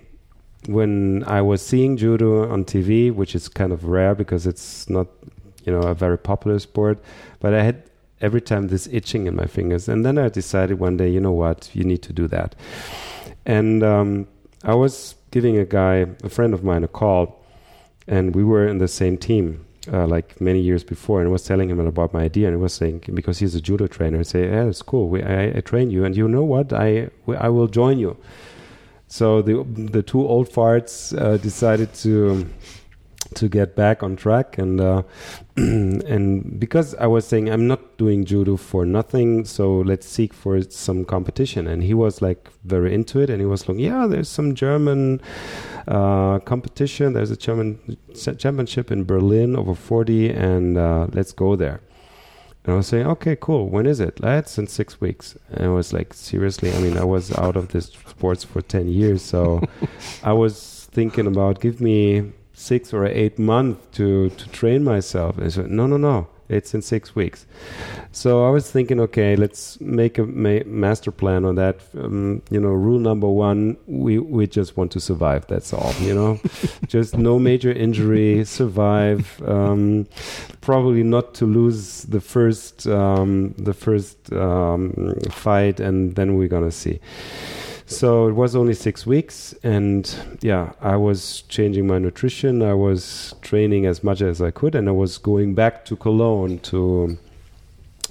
when 0.67 1.23
I 1.25 1.41
was 1.41 1.61
seeing 1.61 1.97
judo 1.97 2.49
on 2.51 2.65
TV, 2.65 3.13
which 3.13 3.35
is 3.35 3.47
kind 3.47 3.71
of 3.71 3.85
rare 3.85 4.15
because 4.15 4.47
it's 4.47 4.89
not, 4.89 5.07
you 5.65 5.71
know, 5.71 5.81
a 5.81 5.93
very 5.93 6.17
popular 6.17 6.59
sport, 6.59 6.99
but 7.39 7.53
I 7.53 7.63
had 7.63 7.83
every 8.21 8.41
time 8.41 8.67
this 8.67 8.87
itching 8.91 9.27
in 9.27 9.35
my 9.35 9.45
fingers, 9.45 9.89
and 9.89 10.05
then 10.05 10.17
I 10.17 10.29
decided 10.29 10.79
one 10.79 10.97
day, 10.97 11.09
you 11.09 11.19
know 11.19 11.31
what, 11.31 11.69
you 11.73 11.83
need 11.83 12.01
to 12.03 12.13
do 12.13 12.27
that, 12.27 12.55
and 13.45 13.83
um, 13.83 14.27
I 14.63 14.75
was 14.75 15.15
giving 15.31 15.57
a 15.57 15.65
guy, 15.65 16.05
a 16.23 16.29
friend 16.29 16.53
of 16.53 16.63
mine, 16.63 16.83
a 16.83 16.87
call, 16.87 17.43
and 18.07 18.35
we 18.35 18.43
were 18.43 18.67
in 18.67 18.77
the 18.77 18.87
same 18.87 19.17
team, 19.17 19.65
uh, 19.91 20.07
like 20.07 20.39
many 20.39 20.61
years 20.61 20.83
before, 20.83 21.19
and 21.19 21.27
I 21.27 21.31
was 21.31 21.43
telling 21.43 21.69
him 21.69 21.79
about 21.79 22.13
my 22.13 22.21
idea, 22.21 22.47
and 22.47 22.55
he 22.55 22.61
was 22.61 22.73
saying 22.73 23.03
because 23.13 23.39
he's 23.39 23.55
a 23.55 23.61
judo 23.61 23.87
trainer, 23.87 24.23
say, 24.23 24.45
"Yeah, 24.45 24.65
it's 24.65 24.81
cool. 24.81 25.09
We, 25.09 25.21
I, 25.21 25.57
I 25.57 25.61
train 25.61 25.91
you, 25.91 26.05
and 26.05 26.15
you 26.15 26.27
know 26.27 26.43
what? 26.43 26.71
I 26.71 27.09
I 27.27 27.49
will 27.49 27.67
join 27.67 27.99
you." 27.99 28.15
So 29.13 29.43
the 29.43 29.63
the 29.91 30.01
two 30.01 30.25
old 30.27 30.49
farts 30.49 31.13
uh, 31.15 31.37
decided 31.37 31.93
to 32.01 32.49
to 33.35 33.47
get 33.47 33.75
back 33.75 34.01
on 34.01 34.15
track 34.15 34.57
and 34.57 34.81
uh, 34.81 35.03
and 35.55 36.59
because 36.59 36.95
I 36.95 37.05
was 37.05 37.27
saying 37.27 37.47
I'm 37.47 37.67
not 37.67 37.99
doing 37.99 38.25
judo 38.25 38.57
for 38.57 38.87
nothing, 38.87 39.45
so 39.45 39.81
let's 39.81 40.07
seek 40.07 40.33
for 40.33 40.59
some 40.63 41.05
competition. 41.05 41.67
And 41.67 41.83
he 41.83 41.93
was 41.93 42.23
like 42.23 42.49
very 42.63 42.91
into 42.91 43.19
it, 43.19 43.29
and 43.29 43.39
he 43.39 43.45
was 43.45 43.69
like, 43.69 43.77
yeah, 43.77 44.07
there's 44.07 44.29
some 44.29 44.55
German 44.55 45.21
uh, 45.87 46.39
competition. 46.39 47.13
There's 47.13 47.29
a 47.29 47.37
German 47.37 47.77
championship 48.15 48.91
in 48.91 49.03
Berlin 49.03 49.55
over 49.55 49.75
40, 49.75 50.31
and 50.31 50.75
uh, 50.75 51.05
let's 51.13 51.33
go 51.33 51.55
there. 51.55 51.81
And 52.63 52.73
I 52.73 52.77
was 52.77 52.87
saying, 52.87 53.07
okay, 53.07 53.35
cool. 53.39 53.67
When 53.69 53.85
is 53.85 53.99
it? 53.99 54.17
That's 54.17 54.57
in 54.57 54.67
six 54.67 55.01
weeks. 55.01 55.37
And 55.49 55.65
I 55.65 55.69
was 55.69 55.91
like, 55.91 56.13
seriously? 56.13 56.71
I 56.71 56.79
mean, 56.79 56.97
I 56.97 57.03
was 57.03 57.31
out 57.33 57.57
of 57.57 57.69
this 57.69 57.87
sports 57.87 58.43
for 58.43 58.61
10 58.61 58.87
years. 58.87 59.21
So 59.21 59.61
I 60.23 60.33
was 60.33 60.87
thinking 60.91 61.27
about 61.27 61.59
give 61.59 61.81
me 61.81 62.31
six 62.53 62.93
or 62.93 63.05
eight 63.05 63.37
months 63.39 63.85
to 63.97 64.29
to 64.29 64.49
train 64.49 64.83
myself. 64.83 65.37
And 65.37 65.51
said, 65.51 65.71
no, 65.71 65.87
no, 65.87 65.97
no, 65.97 66.27
it's 66.53 66.73
in 66.73 66.81
six 66.81 67.15
weeks. 67.15 67.45
So 68.11 68.45
I 68.45 68.49
was 68.49 68.69
thinking, 68.71 68.99
okay, 69.01 69.35
let's 69.35 69.79
make 69.81 70.17
a 70.17 70.25
ma- 70.25 70.63
master 70.65 71.11
plan 71.11 71.45
on 71.45 71.55
that. 71.55 71.79
Um, 71.97 72.41
you 72.49 72.59
know, 72.59 72.69
rule 72.69 72.99
number 72.99 73.27
one: 73.27 73.77
we 73.87 74.19
we 74.19 74.47
just 74.47 74.77
want 74.77 74.91
to 74.93 74.99
survive. 74.99 75.47
That's 75.47 75.73
all. 75.73 75.93
You 75.99 76.13
know, 76.13 76.39
just 76.87 77.17
no 77.17 77.39
major 77.39 77.71
injury, 77.71 78.45
survive. 78.45 79.41
Um, 79.45 80.07
probably 80.61 81.03
not 81.03 81.33
to 81.35 81.45
lose 81.45 82.03
the 82.03 82.21
first 82.21 82.87
um, 82.87 83.53
the 83.57 83.73
first 83.73 84.31
um, 84.33 85.13
fight, 85.29 85.79
and 85.79 86.15
then 86.15 86.35
we're 86.35 86.47
gonna 86.47 86.71
see. 86.71 86.99
So 87.93 88.27
it 88.27 88.33
was 88.33 88.55
only 88.55 88.73
six 88.73 89.05
weeks, 89.05 89.53
and 89.61 90.03
yeah, 90.41 90.73
I 90.81 90.95
was 90.95 91.43
changing 91.47 91.85
my 91.85 91.99
nutrition. 91.99 92.63
I 92.63 92.73
was 92.73 93.35
training 93.41 93.85
as 93.85 94.03
much 94.03 94.19
as 94.21 94.41
I 94.41 94.49
could, 94.49 94.73
and 94.73 94.89
I 94.89 94.91
was 94.91 95.19
going 95.19 95.53
back 95.53 95.85
to 95.85 95.95
Cologne 95.95 96.57
to 96.71 97.19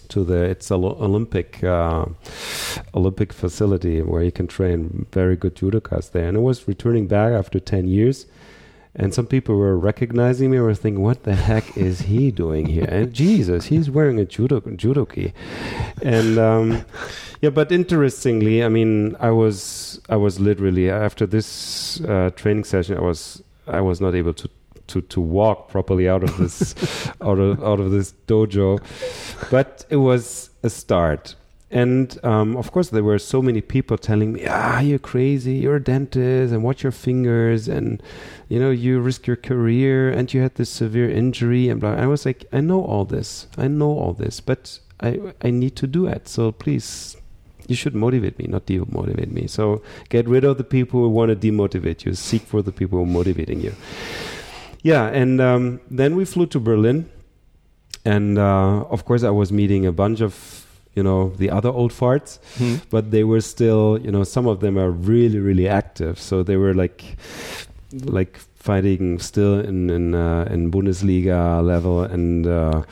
to 0.08 0.24
the 0.24 0.44
it's 0.44 0.70
Olympic 0.70 1.64
uh, 1.64 2.06
Olympic 2.94 3.32
facility 3.32 4.02
where 4.02 4.22
you 4.22 4.30
can 4.30 4.46
train 4.46 5.06
very 5.10 5.36
good 5.36 5.56
judokas 5.56 6.12
there. 6.12 6.28
And 6.28 6.36
I 6.36 6.40
was 6.40 6.68
returning 6.68 7.08
back 7.08 7.32
after 7.32 7.58
ten 7.58 7.88
years, 7.88 8.26
and 8.94 9.12
some 9.12 9.26
people 9.26 9.56
were 9.56 9.76
recognizing 9.76 10.52
me. 10.52 10.60
Were 10.60 10.74
thinking, 10.74 11.02
"What 11.02 11.24
the 11.24 11.34
heck 11.34 11.76
is 11.76 12.02
he 12.02 12.30
doing 12.30 12.66
here?" 12.66 12.86
And 12.88 13.12
Jesus, 13.12 13.66
he's 13.66 13.90
wearing 13.90 14.20
a 14.20 14.24
judo 14.24 14.60
judogi, 14.60 15.32
and. 16.00 16.38
Um, 16.38 16.84
yeah, 17.42 17.50
but 17.50 17.72
interestingly, 17.72 18.62
I 18.62 18.68
mean, 18.68 19.16
I 19.18 19.30
was 19.30 20.00
I 20.08 20.14
was 20.14 20.38
literally 20.38 20.88
after 20.88 21.26
this 21.26 22.00
uh, 22.02 22.30
training 22.36 22.62
session, 22.62 22.96
I 22.96 23.00
was 23.00 23.42
I 23.66 23.80
was 23.80 24.00
not 24.00 24.14
able 24.14 24.32
to 24.34 24.48
to 24.86 25.00
to 25.00 25.20
walk 25.20 25.68
properly 25.68 26.08
out 26.08 26.22
of 26.22 26.36
this 26.36 26.72
out 27.20 27.40
of 27.40 27.60
out 27.64 27.80
of 27.80 27.90
this 27.90 28.14
dojo, 28.28 28.80
but 29.50 29.84
it 29.90 29.96
was 29.96 30.50
a 30.62 30.70
start. 30.70 31.34
And 31.68 32.16
um, 32.22 32.56
of 32.56 32.70
course, 32.70 32.90
there 32.90 33.02
were 33.02 33.18
so 33.18 33.42
many 33.42 33.60
people 33.60 33.98
telling 33.98 34.34
me, 34.34 34.46
"Ah, 34.48 34.78
you're 34.78 35.00
crazy. 35.00 35.54
You're 35.54 35.76
a 35.76 35.82
dentist, 35.82 36.52
and 36.52 36.62
watch 36.62 36.84
your 36.84 36.92
fingers, 36.92 37.66
and 37.66 38.00
you 38.48 38.60
know 38.60 38.70
you 38.70 39.00
risk 39.00 39.26
your 39.26 39.36
career, 39.36 40.10
and 40.10 40.32
you 40.32 40.42
had 40.42 40.54
this 40.54 40.70
severe 40.70 41.10
injury." 41.10 41.68
And 41.68 41.80
blah. 41.80 41.94
I 41.94 42.06
was 42.06 42.24
like, 42.24 42.44
"I 42.52 42.60
know 42.60 42.84
all 42.84 43.04
this. 43.04 43.48
I 43.58 43.66
know 43.66 43.98
all 43.98 44.12
this, 44.12 44.38
but 44.38 44.78
I 45.00 45.34
I 45.42 45.50
need 45.50 45.74
to 45.76 45.88
do 45.88 46.06
it. 46.06 46.28
So 46.28 46.52
please 46.52 47.16
you 47.72 47.76
should 47.82 47.96
motivate 48.06 48.38
me, 48.38 48.46
not 48.56 48.66
demotivate 48.66 49.32
me. 49.38 49.46
So 49.56 49.82
get 50.14 50.24
rid 50.34 50.44
of 50.44 50.54
the 50.60 50.68
people 50.76 51.00
who 51.00 51.10
want 51.18 51.28
to 51.32 51.36
demotivate 51.46 52.04
you. 52.04 52.14
Seek 52.14 52.42
for 52.52 52.60
the 52.68 52.74
people 52.80 52.98
who 52.98 53.04
are 53.04 53.14
motivating 53.20 53.60
you. 53.66 53.74
Yeah, 54.82 55.04
and 55.22 55.40
um, 55.40 55.80
then 55.90 56.16
we 56.16 56.24
flew 56.24 56.46
to 56.46 56.60
Berlin, 56.60 57.08
and 58.04 58.38
uh, 58.38 58.84
of 58.94 59.04
course 59.04 59.22
I 59.22 59.30
was 59.30 59.52
meeting 59.52 59.86
a 59.86 59.92
bunch 59.92 60.20
of 60.20 60.34
you 60.94 61.02
know 61.02 61.30
the 61.42 61.50
other 61.50 61.70
old 61.80 61.92
farts, 61.92 62.38
hmm. 62.58 62.76
but 62.90 63.10
they 63.10 63.24
were 63.24 63.40
still 63.40 63.98
you 64.02 64.10
know 64.10 64.24
some 64.24 64.46
of 64.46 64.60
them 64.60 64.78
are 64.78 64.90
really 64.90 65.38
really 65.38 65.68
active. 65.68 66.18
So 66.18 66.42
they 66.42 66.56
were 66.56 66.74
like 66.74 67.16
like 68.04 68.38
fighting 68.62 69.18
still 69.18 69.60
in 69.60 69.90
in, 69.90 70.14
uh, 70.14 70.48
in 70.50 70.70
Bundesliga 70.70 71.64
level 71.64 72.02
and 72.02 72.46
uh, 72.46 72.82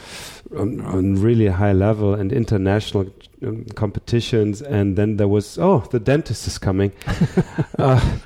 on, 0.57 0.81
on, 0.81 1.15
really 1.23 1.47
high 1.47 1.73
level 1.73 2.15
and 2.15 2.33
international 2.33 3.07
um, 3.47 3.65
competitions, 3.75 4.63
and 4.63 4.97
then 4.97 5.17
there 5.17 5.29
was 5.29 5.59
oh 5.59 5.81
the 5.91 6.01
dentist 6.01 6.47
is 6.47 6.59
coming, 6.59 6.93
uh, 7.79 8.19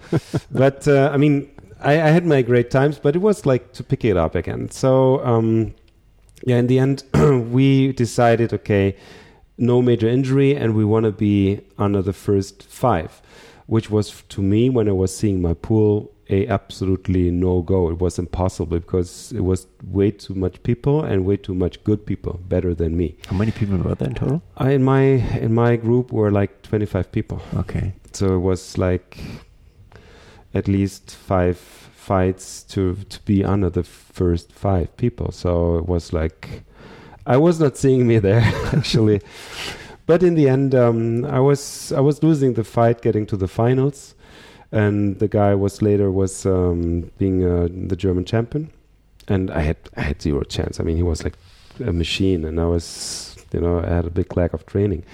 but 0.51 0.87
uh, 0.89 1.11
I 1.13 1.17
mean 1.17 1.51
I, 1.81 1.93
I, 1.95 2.09
had 2.09 2.25
my 2.27 2.43
great 2.43 2.71
times, 2.71 2.99
but 2.99 3.15
it 3.15 3.21
was 3.21 3.47
like 3.47 3.73
to 3.75 3.85
pick 3.85 4.05
it 4.05 4.17
up 4.17 4.35
again. 4.35 4.71
So 4.71 5.25
um, 5.25 5.75
yeah, 6.45 6.57
in 6.57 6.67
the 6.67 6.79
end 6.79 7.05
we 7.53 7.93
decided 7.93 8.53
okay, 8.53 8.97
no 9.59 9.83
major 9.83 10.09
injury, 10.09 10.57
and 10.57 10.75
we 10.75 10.85
want 10.85 11.05
to 11.05 11.13
be 11.13 11.61
under 11.79 12.03
the 12.03 12.13
first 12.13 12.63
five, 12.63 13.21
which 13.67 13.91
was 13.91 14.23
to 14.31 14.43
me 14.43 14.71
when 14.71 14.89
I 14.89 14.93
was 14.93 15.17
seeing 15.17 15.43
my 15.43 15.55
pool 15.55 16.14
a 16.31 16.47
absolutely 16.49 17.31
no 17.31 17.63
go. 17.63 17.91
It 17.91 18.01
was 18.01 18.19
impossible 18.19 18.79
because 18.79 19.33
it 19.33 19.43
was 19.43 19.67
way 19.87 20.11
too 20.11 20.35
much 20.35 20.63
people 20.63 21.03
and 21.03 21.25
way 21.25 21.37
too 21.37 21.55
much 21.55 21.83
good 21.85 22.07
people, 22.07 22.41
better 22.49 22.75
than 22.75 22.97
me. 22.97 23.17
How 23.27 23.37
many 23.37 23.53
people 23.53 23.77
were 23.79 23.95
there 23.95 24.09
in 24.09 24.15
total? 24.15 24.43
I, 24.57 24.73
in 24.73 24.83
my 24.83 25.03
in 25.03 25.55
my 25.55 25.77
group 25.77 26.13
were 26.13 26.31
like 26.31 26.63
twenty 26.63 26.87
five 26.87 27.13
people. 27.13 27.43
Okay. 27.57 27.93
So 28.13 28.35
it 28.37 28.41
was 28.41 28.79
like 28.79 29.19
at 30.55 30.69
least 30.69 31.15
five 31.15 31.59
fights 31.59 32.63
to 32.65 32.95
to 33.09 33.21
be 33.23 33.45
under 33.45 33.71
the 33.71 33.83
first 33.83 34.53
five 34.53 34.97
people. 34.97 35.33
So 35.33 35.79
it 35.79 35.87
was 35.87 36.13
like 36.13 36.63
I 37.27 37.37
was 37.37 37.61
not 37.61 37.77
seeing 37.77 38.07
me 38.07 38.19
there 38.19 38.41
actually. 38.73 39.21
but 40.07 40.23
in 40.23 40.35
the 40.35 40.49
end, 40.49 40.75
um, 40.75 41.25
I 41.25 41.41
was 41.41 41.93
I 41.93 42.01
was 42.01 42.23
losing 42.23 42.55
the 42.55 42.65
fight, 42.65 43.03
getting 43.03 43.27
to 43.27 43.37
the 43.37 43.49
finals 43.49 44.14
and 44.75 45.21
the 45.21 45.29
guy 45.29 45.55
was 45.55 45.81
later 45.81 46.11
was 46.11 46.45
um, 46.45 47.11
being 47.17 47.45
uh, 47.47 47.69
the 47.71 47.95
German 47.95 48.25
champion, 48.25 48.71
and 49.29 49.51
I 49.51 49.61
had 49.61 49.77
I 49.97 50.01
had 50.03 50.21
zero 50.21 50.43
chance. 50.43 50.81
I 50.81 50.83
mean, 50.83 50.97
he 50.97 51.03
was 51.05 51.23
like 51.23 51.35
a 51.79 51.93
machine, 51.93 52.45
and 52.45 52.61
I 52.61 52.67
was 52.67 53.37
you 53.53 53.61
know 53.61 53.79
I 53.79 53.89
had 53.89 54.05
a 54.05 54.11
big 54.11 54.37
lack 54.37 54.53
of 54.53 54.67
training, 54.67 55.05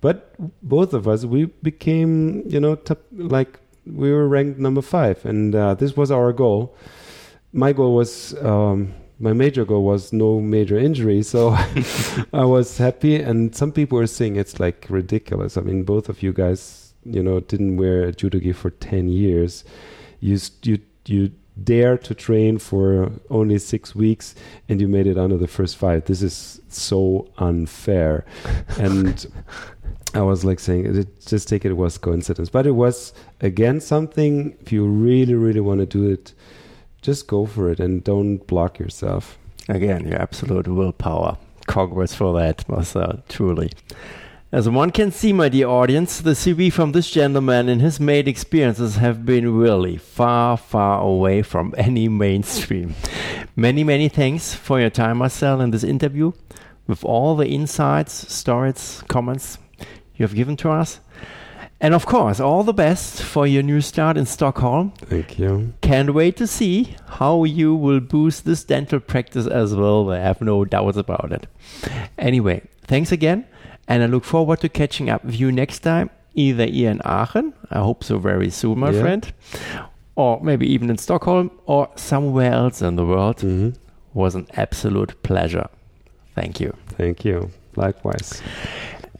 but 0.00 0.34
both 0.62 0.94
of 0.94 1.06
us 1.06 1.26
we 1.26 1.44
became 1.62 2.42
you 2.48 2.58
know 2.58 2.74
top, 2.74 3.00
like 3.12 3.60
we 3.84 4.10
were 4.10 4.26
ranked 4.26 4.58
number 4.58 4.80
five, 4.80 5.24
and 5.26 5.54
uh, 5.54 5.74
this 5.74 5.94
was 5.94 6.10
our 6.10 6.32
goal. 6.32 6.74
My 7.52 7.72
goal 7.72 7.94
was. 7.94 8.34
Um, 8.42 8.94
my 9.18 9.32
major 9.32 9.64
goal 9.64 9.84
was 9.84 10.12
no 10.12 10.40
major 10.40 10.76
injury, 10.76 11.22
so 11.22 11.50
I 12.32 12.44
was 12.44 12.76
happy. 12.76 13.14
And 13.14 13.54
some 13.54 13.70
people 13.70 13.98
were 13.98 14.08
saying 14.08 14.34
it's 14.34 14.58
like 14.58 14.84
ridiculous. 14.88 15.56
I 15.56 15.60
mean, 15.60 15.84
both 15.84 16.08
of 16.08 16.24
you 16.24 16.32
guys 16.32 16.81
you 17.04 17.22
know 17.22 17.40
didn't 17.40 17.76
wear 17.76 18.04
a 18.04 18.12
judo 18.12 18.38
gi 18.38 18.52
for 18.52 18.70
10 18.70 19.08
years. 19.08 19.64
You 20.20 20.38
you 20.62 20.78
you 21.06 21.32
dare 21.62 21.98
to 21.98 22.14
train 22.14 22.58
for 22.58 23.12
only 23.28 23.58
six 23.58 23.94
weeks 23.94 24.34
and 24.68 24.80
you 24.80 24.88
made 24.88 25.06
it 25.06 25.18
under 25.18 25.36
the 25.36 25.46
first 25.46 25.76
five 25.76 26.04
this 26.06 26.22
is 26.22 26.60
so 26.68 27.28
unfair. 27.38 28.24
And 28.78 29.26
i 30.14 30.20
was 30.20 30.44
like 30.44 30.60
saying 30.60 31.06
just 31.24 31.48
take 31.48 31.64
it, 31.64 31.70
it 31.70 31.74
was 31.74 31.98
coincidence. 31.98 32.48
But 32.50 32.66
it 32.66 32.72
was 32.72 33.12
again 33.40 33.80
something 33.80 34.56
if 34.60 34.72
you 34.72 34.86
really 34.86 35.34
really 35.34 35.60
want 35.60 35.80
to 35.80 35.86
do 35.86 36.08
it 36.10 36.34
just 37.02 37.26
go 37.26 37.46
for 37.46 37.68
it 37.68 37.80
and 37.80 38.04
don't 38.04 38.38
block 38.46 38.78
yourself. 38.78 39.38
Again 39.68 40.06
your 40.06 40.20
absolute 40.20 40.68
willpower. 40.68 41.36
Congrats 41.66 42.14
for 42.14 42.32
that 42.40 42.68
marcel 42.68 43.02
uh, 43.02 43.16
truly 43.28 43.70
as 44.52 44.68
one 44.68 44.90
can 44.90 45.10
see, 45.10 45.32
my 45.32 45.48
dear 45.48 45.66
audience, 45.66 46.20
the 46.20 46.32
CV 46.32 46.70
from 46.70 46.92
this 46.92 47.10
gentleman 47.10 47.70
and 47.70 47.80
his 47.80 47.98
made 47.98 48.28
experiences 48.28 48.96
have 48.96 49.24
been 49.24 49.56
really 49.56 49.96
far, 49.96 50.58
far 50.58 51.00
away 51.00 51.40
from 51.40 51.74
any 51.78 52.06
mainstream. 52.06 52.94
Many, 53.56 53.82
many 53.82 54.10
thanks 54.10 54.52
for 54.54 54.78
your 54.78 54.90
time, 54.90 55.18
Marcel, 55.18 55.62
in 55.62 55.70
this 55.70 55.82
interview 55.82 56.32
with 56.86 57.02
all 57.02 57.34
the 57.34 57.48
insights, 57.48 58.30
stories, 58.30 59.02
comments 59.08 59.56
you 60.16 60.24
have 60.26 60.34
given 60.34 60.58
to 60.58 60.70
us. 60.70 61.00
And 61.80 61.94
of 61.94 62.04
course, 62.04 62.38
all 62.38 62.62
the 62.62 62.74
best 62.74 63.22
for 63.22 63.46
your 63.46 63.62
new 63.62 63.80
start 63.80 64.18
in 64.18 64.26
Stockholm. 64.26 64.92
Thank 64.98 65.38
you. 65.38 65.72
Can't 65.80 66.12
wait 66.12 66.36
to 66.36 66.46
see 66.46 66.94
how 67.06 67.44
you 67.44 67.74
will 67.74 68.00
boost 68.00 68.44
this 68.44 68.64
dental 68.64 69.00
practice 69.00 69.46
as 69.46 69.74
well. 69.74 70.10
I 70.10 70.18
have 70.18 70.42
no 70.42 70.66
doubts 70.66 70.98
about 70.98 71.32
it. 71.32 71.46
Anyway, 72.18 72.68
thanks 72.86 73.10
again 73.10 73.46
and 73.88 74.02
I 74.02 74.06
look 74.06 74.24
forward 74.24 74.60
to 74.60 74.68
catching 74.68 75.10
up 75.10 75.24
with 75.24 75.38
you 75.38 75.52
next 75.52 75.80
time, 75.80 76.10
either 76.34 76.66
here 76.66 76.90
in 76.90 77.00
Aachen, 77.04 77.54
I 77.70 77.80
hope 77.80 78.04
so 78.04 78.18
very 78.18 78.50
soon, 78.50 78.78
my 78.78 78.90
yeah. 78.90 79.00
friend, 79.00 79.32
or 80.16 80.40
maybe 80.42 80.66
even 80.72 80.90
in 80.90 80.98
Stockholm 80.98 81.50
or 81.66 81.90
somewhere 81.96 82.52
else 82.52 82.82
in 82.82 82.96
the 82.96 83.06
world. 83.06 83.38
Mm-hmm. 83.38 83.70
was 84.14 84.34
an 84.34 84.46
absolute 84.54 85.22
pleasure. 85.22 85.68
Thank 86.34 86.60
you. 86.60 86.76
Thank 86.88 87.24
you. 87.24 87.50
Likewise. 87.76 88.42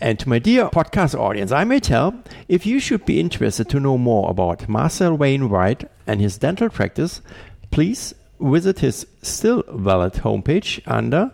And 0.00 0.18
to 0.18 0.28
my 0.28 0.38
dear 0.38 0.68
podcast 0.68 1.18
audience, 1.18 1.52
I 1.52 1.64
may 1.64 1.78
tell 1.78 2.22
if 2.48 2.66
you 2.66 2.80
should 2.80 3.04
be 3.06 3.20
interested 3.20 3.68
to 3.68 3.80
know 3.80 3.96
more 3.96 4.30
about 4.30 4.68
Marcel 4.68 5.16
Wainwright 5.16 5.88
and 6.06 6.20
his 6.20 6.38
dental 6.38 6.68
practice, 6.68 7.22
please 7.70 8.12
visit 8.40 8.80
his 8.80 9.06
still 9.22 9.62
valid 9.68 10.14
homepage 10.14 10.80
under 10.86 11.30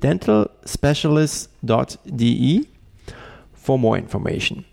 dentalspecialist.de 0.00 2.68
for 3.52 3.78
more 3.78 3.98
information. 3.98 4.64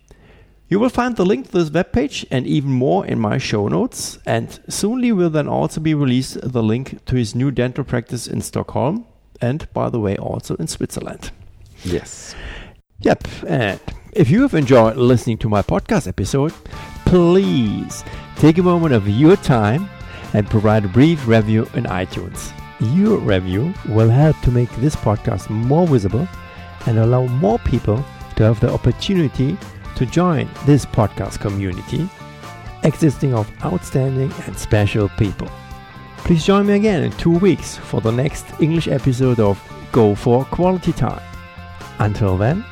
You 0.68 0.80
will 0.80 0.90
find 0.90 1.16
the 1.16 1.26
link 1.26 1.48
to 1.48 1.52
this 1.52 1.70
webpage 1.70 2.26
and 2.32 2.48
even 2.48 2.72
more 2.72 3.06
in 3.06 3.20
my 3.20 3.38
show 3.38 3.68
notes, 3.68 4.18
and 4.26 4.60
soonly 4.68 5.12
will 5.12 5.30
then 5.30 5.48
also 5.48 5.80
be 5.80 5.94
released 5.94 6.40
the 6.42 6.64
link 6.64 7.06
to 7.06 7.16
his 7.16 7.36
new 7.36 7.52
dental 7.52 7.84
practice 7.84 8.26
in 8.26 8.42
Stockholm 8.42 9.06
and, 9.40 9.72
by 9.74 9.90
the 9.90 10.00
way, 10.00 10.18
also 10.18 10.56
in 10.56 10.68
Switzerland. 10.68 11.30
Yes. 11.84 12.34
Yep, 13.02 13.28
and 13.48 13.80
if 14.14 14.32
you 14.32 14.42
have 14.42 14.56
enjoyed 14.56 14.98
listening 14.98 15.38
to 15.40 15.50
my 15.50 15.62
podcast 15.62 16.08
episode, 16.08 16.54
please 17.06 18.04
take 18.38 18.58
a 18.58 18.64
moment 18.64 18.94
of 18.94 19.08
your 19.08 19.36
time 19.36 19.88
and 20.34 20.50
provide 20.50 20.86
a 20.86 20.88
brief 20.88 21.28
review 21.28 21.70
in 21.76 21.84
iTunes. 21.84 22.52
Your 22.80 23.18
review 23.18 23.74
will 23.88 24.10
help 24.10 24.40
to 24.42 24.52
make 24.52 24.70
this 24.78 24.96
podcast 24.96 25.50
more 25.50 25.88
visible 25.88 26.28
and 26.88 27.00
allow 27.00 27.26
more 27.26 27.60
people 27.60 28.04
to 28.36 28.44
have 28.44 28.60
the 28.60 28.72
opportunity 28.72 29.58
to 29.96 30.06
join 30.06 30.50
this 30.66 30.86
podcast 30.86 31.40
community 31.40 32.10
existing 32.84 33.34
of 33.34 33.52
outstanding 33.64 34.32
and 34.46 34.58
special 34.58 35.10
people. 35.18 35.50
Please 36.18 36.46
join 36.46 36.68
me 36.68 36.74
again 36.74 37.04
in 37.04 37.12
two 37.14 37.38
weeks 37.38 37.78
for 37.78 38.02
the 38.02 38.12
next 38.12 38.46
English 38.60 38.88
episode 38.88 39.40
of 39.40 39.62
Go 39.92 40.16
for 40.16 40.46
Quality 40.46 40.94
Time. 40.94 41.22
Until 42.00 42.38
then, 42.38 42.64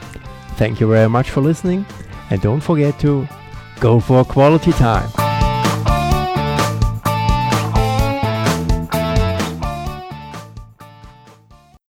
thank 0.57 0.79
you 0.79 0.87
very 0.87 1.09
much 1.09 1.29
for 1.29 1.41
listening 1.41 1.85
and 2.29 2.41
don't 2.41 2.61
forget 2.61 2.99
to 2.99 3.27
go 3.79 3.99
for 3.99 4.23
quality 4.23 4.71
time. 4.71 5.32